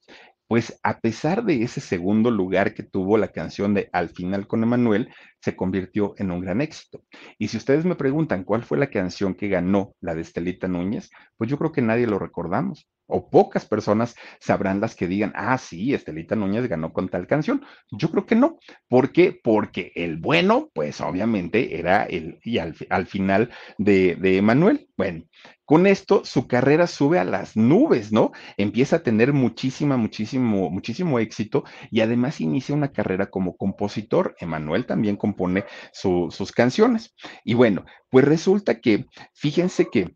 [0.47, 4.63] Pues a pesar de ese segundo lugar que tuvo la canción de Al final con
[4.63, 5.09] Emanuel,
[5.41, 7.03] se convirtió en un gran éxito.
[7.39, 11.11] Y si ustedes me preguntan cuál fue la canción que ganó la de Estelita Núñez,
[11.37, 15.59] pues yo creo que nadie lo recordamos o pocas personas sabrán las que digan, ah,
[15.59, 17.65] sí, Estelita Núñez ganó con tal canción.
[17.91, 18.59] Yo creo que no.
[18.89, 19.39] ¿Por qué?
[19.43, 24.89] Porque el bueno, pues obviamente era el, y al, al final de, de Emanuel.
[24.97, 25.25] Bueno,
[25.65, 28.33] con esto su carrera sube a las nubes, ¿no?
[28.57, 34.35] Empieza a tener muchísima, muchísimo, muchísimo éxito y además inicia una carrera como compositor.
[34.41, 37.15] Emanuel también compone su, sus canciones.
[37.45, 40.15] Y bueno, pues resulta que, fíjense que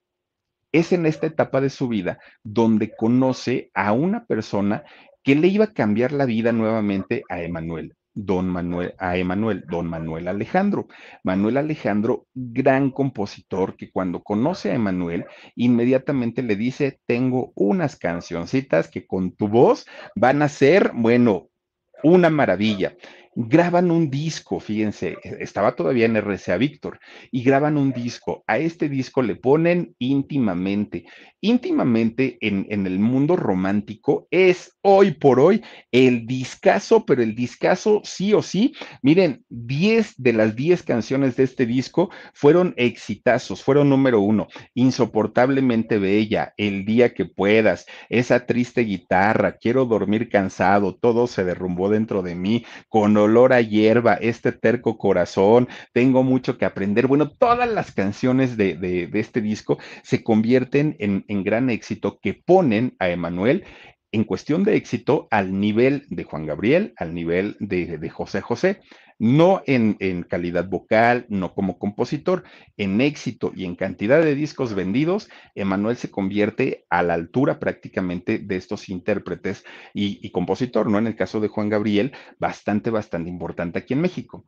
[0.73, 4.85] es en esta etapa de su vida donde conoce a una persona
[5.23, 7.95] que le iba a cambiar la vida nuevamente a Emanuel.
[8.15, 10.89] Don Manuel, a Emanuel, don Manuel Alejandro.
[11.23, 18.89] Manuel Alejandro, gran compositor que cuando conoce a Emanuel, inmediatamente le dice, tengo unas cancioncitas
[18.89, 21.49] que con tu voz van a ser, bueno,
[22.03, 22.97] una maravilla
[23.41, 26.99] graban un disco, fíjense, e, estaba todavía en RCA Víctor,
[27.31, 28.43] y graban un disco.
[28.49, 31.05] A este disco le ponen íntimamente.
[31.41, 35.63] Íntimamente en, en el mundo romántico es hoy por hoy
[35.93, 38.75] el discazo, pero el discazo sí o sí.
[39.03, 44.49] Miren, 10 de las 10 canciones de este disco fueron exitazos, fueron número uno.
[44.75, 51.89] Insoportablemente bella, El día que puedas, esa triste guitarra, quiero dormir cansado, todo se derrumbó
[51.89, 57.07] dentro de mí, con olor a hierba, este terco corazón, tengo mucho que aprender.
[57.07, 62.35] Bueno, todas las canciones de, de, este disco se convierten en, en gran éxito que
[62.35, 63.65] ponen a Emanuel
[64.13, 68.81] en cuestión de éxito al nivel de Juan Gabriel, al nivel de, José José,
[69.19, 72.45] no en, calidad vocal, no como compositor,
[72.77, 78.39] en éxito y en cantidad de discos vendidos, Emanuel se convierte a la altura prácticamente
[78.39, 80.99] de estos intérpretes y compositor, ¿no?
[80.99, 84.45] En el caso de Juan Gabriel, bastante, bastante importante aquí en México.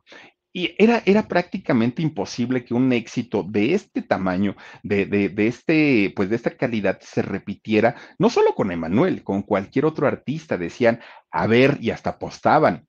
[0.53, 6.11] Y era, era prácticamente imposible que un éxito de este tamaño, de, de, de, este,
[6.15, 10.57] pues de esta calidad, se repitiera, no solo con Emanuel, con cualquier otro artista.
[10.57, 10.99] Decían,
[11.31, 12.87] a ver, y hasta apostaban.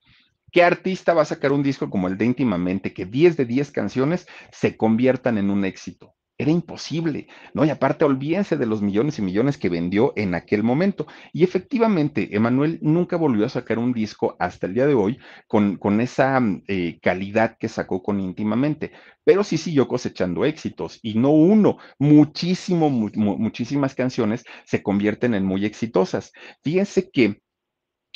[0.51, 3.71] ¿Qué artista va a sacar un disco como el de íntimamente, que 10 de 10
[3.71, 6.15] canciones se conviertan en un éxito?
[6.43, 7.65] Era imposible, ¿no?
[7.65, 11.07] Y aparte, olvídense de los millones y millones que vendió en aquel momento.
[11.33, 15.77] Y efectivamente, Emanuel nunca volvió a sacar un disco hasta el día de hoy con,
[15.77, 18.91] con esa eh, calidad que sacó con íntimamente,
[19.23, 25.45] pero sí siguió cosechando éxitos y no uno, muchísimo, mu muchísimas canciones se convierten en
[25.45, 26.33] muy exitosas.
[26.65, 27.41] Fíjense que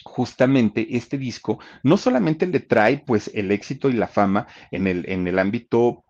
[0.05, 5.09] justamente este disco no solamente le trae pues el éxito y la fama en el,
[5.09, 6.06] en el ámbito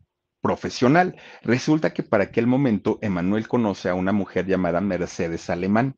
[0.47, 1.17] profesional.
[1.43, 5.97] Resulta que para aquel momento Emanuel conoce a una mujer llamada Mercedes Alemán.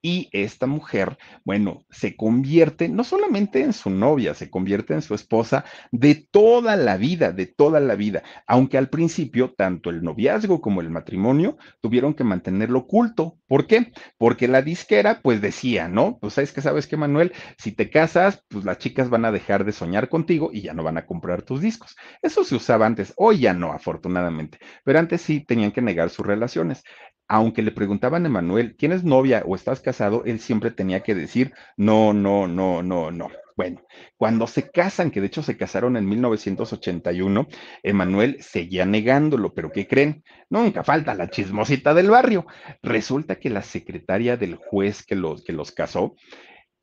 [0.00, 5.14] Y esta mujer, bueno, se convierte no solamente en su novia, se convierte en su
[5.14, 10.60] esposa de toda la vida, de toda la vida, aunque al principio tanto el noviazgo
[10.60, 13.38] como el matrimonio tuvieron que mantenerlo oculto.
[13.48, 13.92] ¿Por qué?
[14.18, 16.18] Porque la disquera pues decía, ¿no?
[16.20, 19.64] Pues sabes que sabes que Manuel, si te casas, pues las chicas van a dejar
[19.64, 21.96] de soñar contigo y ya no van a comprar tus discos.
[22.22, 26.24] Eso se usaba antes, hoy ya no, afortunadamente, pero antes sí tenían que negar sus
[26.24, 26.84] relaciones
[27.28, 30.22] aunque le preguntaban a Manuel, ¿tienes novia o estás casado?
[30.24, 33.28] Él siempre tenía que decir, no, no, no, no, no.
[33.54, 33.82] Bueno,
[34.16, 37.48] cuando se casan, que de hecho se casaron en 1981,
[37.82, 40.22] Emanuel seguía negándolo, pero ¿qué creen?
[40.48, 42.46] Nunca falta la chismosita del barrio.
[42.82, 46.14] Resulta que la secretaria del juez que los, que los casó,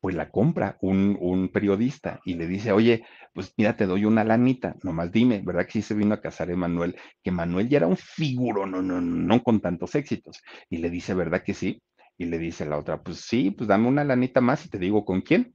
[0.00, 4.24] pues la compra un, un periodista y le dice, oye, pues mira, te doy una
[4.24, 6.96] lanita, nomás dime, ¿verdad que sí se vino a casar Emanuel?
[7.22, 10.40] Que Manuel ya era un figuro, no, no, no, no con tantos éxitos.
[10.70, 11.82] Y le dice, ¿verdad que sí?
[12.18, 15.04] Y le dice la otra, pues sí, pues dame una lanita más y te digo
[15.04, 15.54] con quién.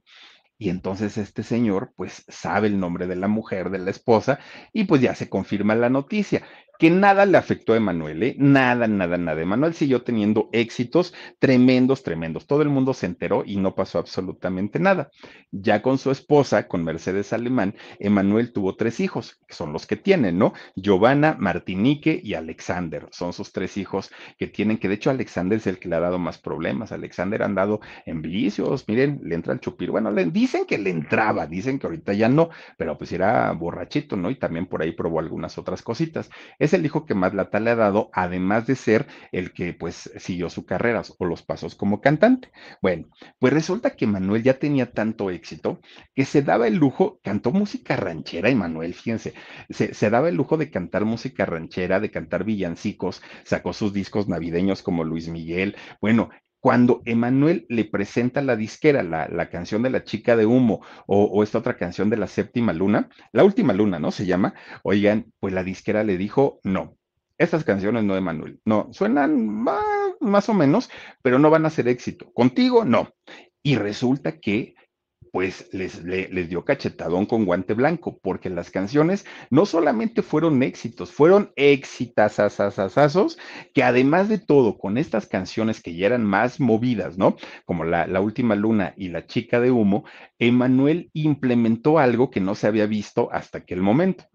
[0.58, 4.38] Y entonces este señor, pues sabe el nombre de la mujer, de la esposa,
[4.72, 6.44] y pues ya se confirma la noticia
[6.82, 8.34] que nada le afectó a Emanuel, ¿eh?
[8.40, 9.40] nada, nada, nada.
[9.40, 12.48] Emanuel siguió teniendo éxitos tremendos, tremendos.
[12.48, 15.12] Todo el mundo se enteró y no pasó absolutamente nada.
[15.52, 19.94] Ya con su esposa, con Mercedes Alemán, Emanuel tuvo tres hijos, que son los que
[19.94, 20.54] tienen, ¿no?
[20.74, 23.06] Giovanna, Martinique y Alexander.
[23.12, 26.00] Son sus tres hijos que tienen, que de hecho Alexander es el que le ha
[26.00, 26.90] dado más problemas.
[26.90, 29.92] Alexander ha andado en vicios, miren, le entra el chupir.
[29.92, 34.16] Bueno, le dicen que le entraba, dicen que ahorita ya no, pero pues era borrachito,
[34.16, 34.30] ¿no?
[34.30, 36.28] Y también por ahí probó algunas otras cositas.
[36.58, 40.10] Es el hijo que más lata le ha dado, además de ser el que pues
[40.18, 42.50] siguió su carrera o los pasos como cantante.
[42.80, 43.08] Bueno,
[43.38, 45.80] pues resulta que Manuel ya tenía tanto éxito
[46.14, 49.34] que se daba el lujo, cantó música ranchera y Manuel, fíjense,
[49.70, 54.28] se, se daba el lujo de cantar música ranchera, de cantar villancicos, sacó sus discos
[54.28, 56.30] navideños como Luis Miguel, bueno,
[56.62, 61.42] cuando Emanuel le presenta la disquera, la, la, canción de la chica de humo o,
[61.42, 64.12] esta otra canción de la séptima luna, la última luna, ¿no?
[64.12, 64.54] Se llama,
[64.84, 66.96] oigan, pues la disquera le dijo, no,
[67.36, 69.82] estas canciones no de Manuel, no, suenan más,
[70.20, 70.88] más o menos,
[71.20, 72.32] pero no van a ser éxito.
[72.32, 73.08] Contigo, no.
[73.64, 74.76] Y resulta que
[75.32, 81.10] pues les, les, dio cachetadón con guante blanco, porque las canciones no solamente fueron éxitos,
[81.10, 83.38] fueron éxitasasasazos,
[83.72, 87.36] que además de todo, con estas canciones que ya eran más movidas, ¿no?
[87.64, 90.04] Como la, la última luna y la chica de humo,
[90.38, 94.26] Emanuel implementó algo que no se había visto hasta aquel momento,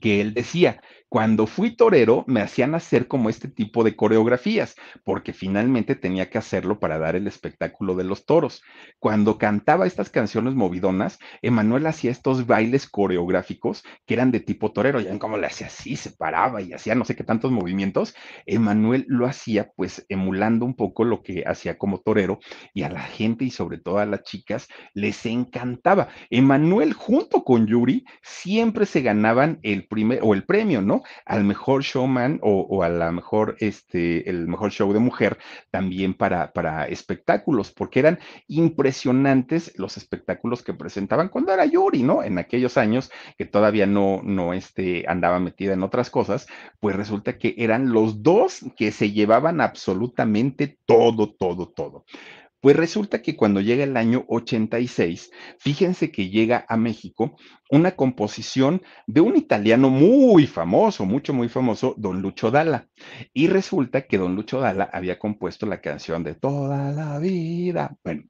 [0.00, 5.32] que él decía, cuando fui torero, me hacían hacer como este tipo de coreografías, porque
[5.32, 8.62] finalmente tenía que hacerlo para dar el espectáculo de los toros.
[8.98, 15.00] Cuando cantaba estas canciones movidonas, Emanuel hacía estos bailes coreográficos que eran de tipo torero.
[15.00, 18.14] Ya ven cómo le hacía así, se paraba y hacía no sé qué tantos movimientos.
[18.44, 22.38] Emanuel lo hacía pues emulando un poco lo que hacía como torero
[22.74, 26.08] y a la gente y sobre todo a las chicas les encantaba.
[26.28, 30.97] Emanuel junto con Yuri siempre se ganaban el primer o el premio, ¿no?
[31.24, 35.38] Al mejor showman o, o, a la mejor, este, el mejor show de mujer
[35.70, 42.22] también para, para espectáculos, porque eran impresionantes los espectáculos que presentaban cuando era Yuri, ¿no?
[42.22, 46.46] En aquellos años que todavía no, no, este, andaba metida en otras cosas,
[46.80, 52.04] pues resulta que eran los dos que se llevaban absolutamente todo, todo, todo.
[52.60, 57.36] Pues resulta que cuando llega el año 86, fíjense que llega a México
[57.70, 62.88] una composición de un italiano muy famoso, mucho, muy famoso, don Lucho Dalla.
[63.32, 67.96] Y resulta que don Lucho Dalla había compuesto la canción de Toda la vida.
[68.02, 68.24] Bueno,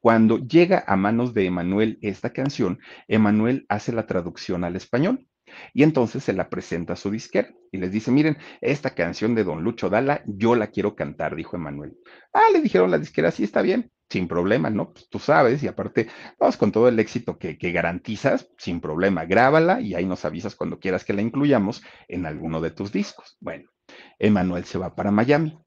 [0.00, 5.26] cuando llega a manos de Emanuel esta canción, Emanuel hace la traducción al español.
[5.72, 9.44] Y entonces se la presenta a su disquera y les dice, miren, esta canción de
[9.44, 11.96] Don Lucho Dala, yo la quiero cantar, dijo Emanuel.
[12.32, 14.92] Ah, le dijeron la disquera, sí, está bien, sin problema, ¿no?
[14.92, 19.24] Pues tú sabes, y aparte, vamos con todo el éxito que, que garantizas, sin problema,
[19.24, 23.36] grábala y ahí nos avisas cuando quieras que la incluyamos en alguno de tus discos.
[23.40, 23.70] Bueno,
[24.18, 25.58] Emanuel se va para Miami.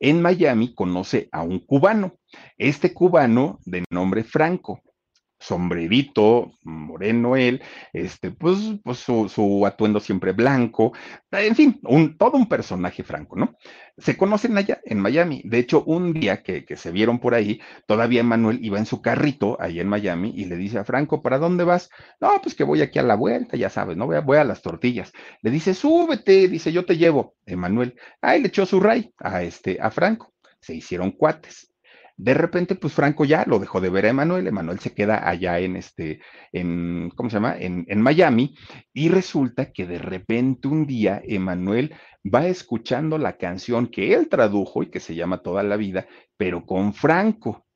[0.00, 2.18] En Miami conoce a un cubano,
[2.58, 4.82] este cubano de nombre Franco
[5.44, 10.92] sombrerito, moreno él, este, pues, pues su, atuendo siempre blanco,
[11.30, 13.56] en fin, un, todo un personaje franco, ¿no?
[13.98, 15.42] Se conocen allá en Miami.
[15.44, 19.56] De hecho, un día que, se vieron por ahí, todavía Manuel iba en su carrito
[19.60, 21.90] ahí en Miami y le dice a Franco, ¿para dónde vas?
[22.20, 24.06] No, pues que voy aquí a la vuelta, ya sabes, ¿no?
[24.06, 25.12] Voy a, voy a las tortillas.
[25.42, 27.34] Le dice, súbete, dice, yo te llevo.
[27.46, 30.32] Emanuel, ahí le echó su ray a este, a Franco.
[30.60, 31.73] Se hicieron cuates.
[32.16, 35.58] De repente, pues Franco ya lo dejó de ver a Emanuel, Emanuel se queda allá
[35.58, 36.20] en este,
[36.52, 37.56] en, ¿cómo se llama?
[37.58, 38.54] En, Miami,
[38.92, 41.92] y resulta que de repente un día Emanuel
[42.24, 46.06] va escuchando la canción que él tradujo y que se llama Toda la vida,
[46.36, 47.66] pero con Franco.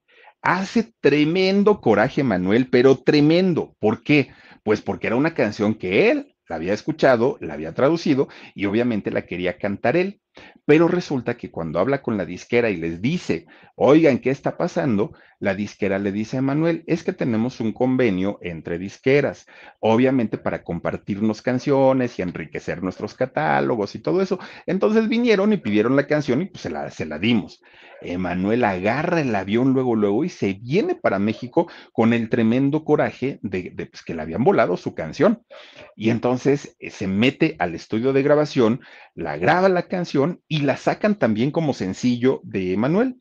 [0.41, 3.75] Hace tremendo coraje Emanuel, pero tremendo.
[3.81, 4.31] ¿Por qué?
[4.63, 9.11] Pues porque era una canción que él la había escuchado, la había traducido y obviamente
[9.11, 10.21] la quería cantar él.
[10.65, 15.15] Pero resulta que cuando habla con la disquera y les dice, oigan, ¿qué está pasando?
[15.41, 19.47] La disquera le dice a Manuel, es que tenemos un convenio entre disqueras,
[19.81, 24.39] obviamente para compartirnos canciones y enriquecer nuestros catálogos y todo eso.
[24.67, 27.63] Entonces vinieron y pidieron la canción y pues se la, se la dimos.
[28.01, 33.39] Emanuel agarra el avión luego, luego y se viene para México con el tremendo coraje
[33.43, 35.43] de, pues, que le habían volado su canción.
[35.97, 38.81] Y entonces eh, se mete al estudio de grabación,
[39.15, 43.21] la graba la canción y la sacan también como sencillo de Emanuel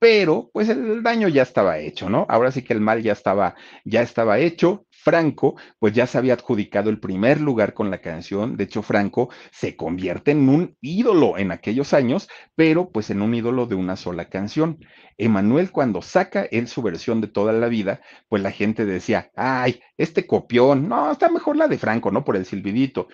[0.00, 2.26] pero pues el daño ya estaba hecho, ¿no?
[2.30, 4.86] Ahora sí que el mal ya estaba, ya estaba hecho.
[5.02, 8.56] Franco, pues ya se había adjudicado el primer lugar con la canción.
[8.56, 13.34] De hecho, Franco se convierte en un ídolo en aquellos años, pero pues en un
[13.34, 14.78] ídolo de una sola canción.
[15.16, 19.80] Emanuel, cuando saca él su versión de toda la vida, pues la gente decía, ay,
[19.96, 22.24] este copión, no, está mejor la de Franco, ¿no?
[22.24, 23.08] Por el silbidito.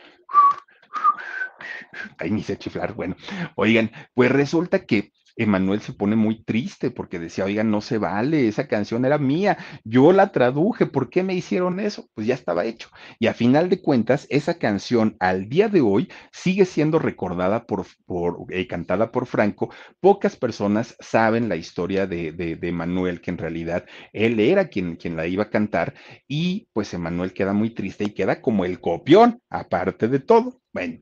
[2.18, 2.94] Ahí ni sé chiflar.
[2.94, 3.16] Bueno,
[3.56, 8.48] oigan, pues resulta que Emanuel se pone muy triste porque decía, oigan, no se vale,
[8.48, 12.08] esa canción era mía, yo la traduje, ¿por qué me hicieron eso?
[12.14, 12.88] Pues ya estaba hecho.
[13.18, 17.84] Y a final de cuentas, esa canción al día de hoy sigue siendo recordada por,
[18.06, 19.70] por eh, cantada por Franco.
[20.00, 24.96] Pocas personas saben la historia de, de, de Emanuel, que en realidad él era quien,
[24.96, 25.92] quien la iba a cantar,
[26.26, 30.60] y pues Emanuel queda muy triste y queda como el copión, aparte de todo.
[30.76, 30.98] Bueno,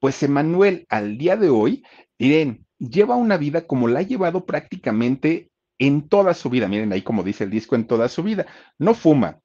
[0.00, 1.84] pues Emanuel al día de hoy,
[2.18, 6.66] miren, lleva una vida como la ha llevado prácticamente en toda su vida.
[6.66, 8.46] Miren ahí como dice el disco, en toda su vida.
[8.78, 9.38] No fuma,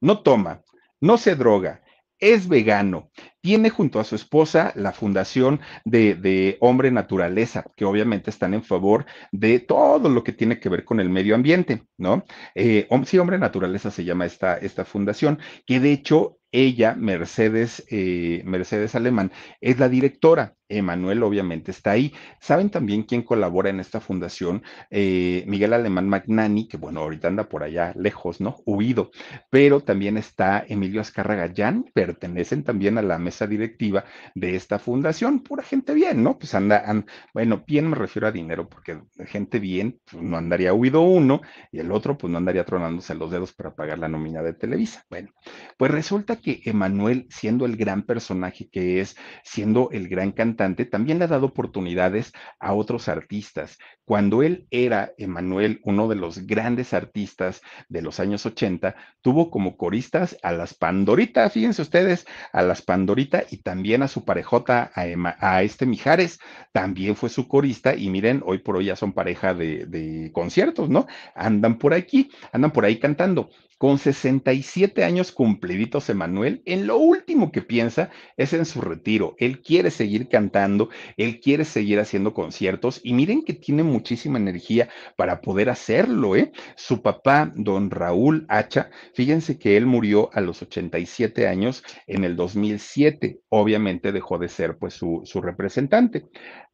[0.00, 0.62] no toma,
[1.00, 1.82] no se droga,
[2.20, 3.10] es vegano.
[3.40, 9.04] Tiene junto a su esposa la fundación de, Hombre Naturaleza, que obviamente están en favor
[9.32, 12.24] de todo lo que tiene que ver con el medio ambiente, ¿no?
[12.54, 18.42] Eh, sí, Hombre Naturaleza se llama esta, esta fundación, que de hecho ella, Mercedes, eh,
[18.44, 20.56] Mercedes Alemán, es la directora.
[20.68, 22.12] Emanuel obviamente está ahí.
[22.40, 24.62] ¿Saben también quién colabora en esta fundación?
[24.90, 28.56] Eh, Miguel Alemán Magnani, que bueno, ahorita anda por allá lejos, ¿no?
[28.64, 29.10] Huido.
[29.50, 34.04] Pero también está Emilio Azcarra Gallán, pertenecen también a la mesa directiva
[34.34, 35.40] de esta fundación.
[35.40, 36.38] Pura gente bien, ¿no?
[36.38, 36.84] Pues anda,
[37.32, 41.42] bueno, bien me refiero a dinero, porque gente bien pues, no andaría huido uno
[41.72, 45.04] y el otro pues no andaría tronándose los dedos para pagar la nómina de Televisa.
[45.10, 45.30] Bueno,
[45.76, 51.18] pues resulta que Emanuel, siendo el gran personaje que es, siendo el gran cantante, también
[51.18, 53.78] le ha dado oportunidades a otros artistas.
[54.04, 59.76] Cuando él era, Emanuel, uno de los grandes artistas de los años 80, tuvo como
[59.76, 65.62] coristas a las Pandorita, fíjense ustedes, a las Pandorita y también a su parejota, a,
[65.62, 66.38] este Mijares,
[66.72, 70.90] también fue su corista y miren, hoy por hoy ya son pareja de, de conciertos,
[70.90, 71.06] ¿no?
[71.34, 73.50] Andan por aquí, andan por ahí cantando.
[73.84, 78.08] Con 67 años cumpliditos, Emanuel, en lo último que piensa
[78.38, 79.36] es en su retiro.
[79.38, 84.88] Él quiere seguir cantando, él quiere seguir haciendo conciertos y miren que tiene muchísima energía
[85.18, 86.50] para poder hacerlo, ¿eh?
[86.76, 92.36] Su papá, don Raúl Hacha, fíjense que él murió a los 87 años en el
[92.36, 93.42] 2007.
[93.50, 96.24] Obviamente dejó de ser pues su, su representante.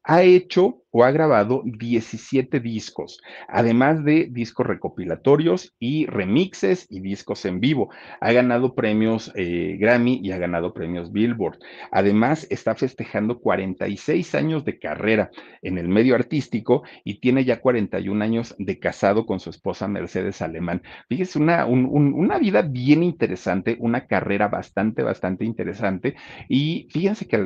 [0.03, 7.45] Ha hecho o ha grabado 17 discos, además de discos recopilatorios y remixes y discos
[7.45, 7.89] en vivo.
[8.19, 11.59] Ha ganado premios eh, Grammy y ha ganado premios Billboard.
[11.91, 15.31] Además, está festejando 46 años de carrera
[15.61, 20.41] en el medio artístico y tiene ya 41 años de casado con su esposa Mercedes
[20.41, 20.81] Alemán.
[21.07, 26.15] Fíjese, una, una vida bien interesante, una carrera bastante, bastante interesante.
[26.49, 27.37] Y fíjense que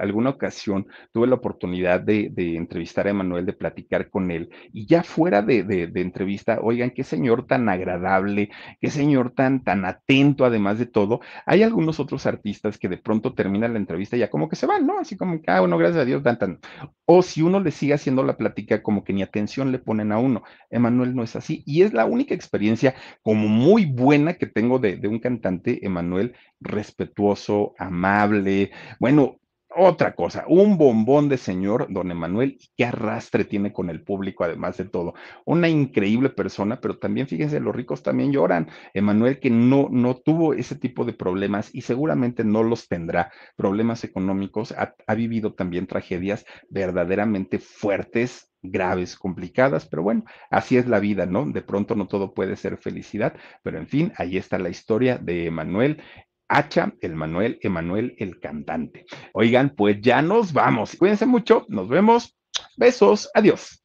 [0.00, 5.02] alguna ocasión tuve la oportunidad de, entrevistar a Emanuel, de platicar con él, y ya
[5.02, 8.50] fuera de, de, entrevista, oigan, qué señor tan agradable,
[8.80, 11.20] qué señor tan, tan atento, además de todo.
[11.46, 14.66] Hay algunos otros artistas que de pronto terminan la entrevista y ya como que se
[14.66, 14.98] van, ¿no?
[14.98, 16.60] Así como que, ah, bueno, gracias a Dios, tan, tan.
[17.04, 20.18] O si uno le sigue haciendo la plática, como que ni atención le ponen a
[20.18, 20.42] uno.
[20.70, 24.96] Emanuel no es así, y es la única experiencia como muy buena que tengo de,
[24.96, 29.38] de un cantante, Emanuel, respetuoso, amable, bueno,
[29.76, 34.76] otra cosa, un bombón de señor, don Emanuel, qué arrastre tiene con el público, además
[34.78, 35.14] de todo.
[35.44, 38.68] Una increíble persona, pero también fíjense, los ricos también lloran.
[38.94, 44.04] Emanuel que no, no tuvo ese tipo de problemas y seguramente no los tendrá, problemas
[44.04, 50.98] económicos, ha, ha vivido también tragedias verdaderamente fuertes, graves, complicadas, pero bueno, así es la
[50.98, 51.46] vida, ¿no?
[51.46, 55.46] De pronto no todo puede ser felicidad, pero en fin, ahí está la historia de
[55.46, 56.02] Emanuel,
[56.48, 59.04] Hacha, el Manuel, Emanuel, el cantante.
[59.32, 60.96] Oigan, pues ya nos vamos.
[60.96, 62.36] Cuídense mucho, nos vemos.
[62.76, 63.84] Besos, adiós.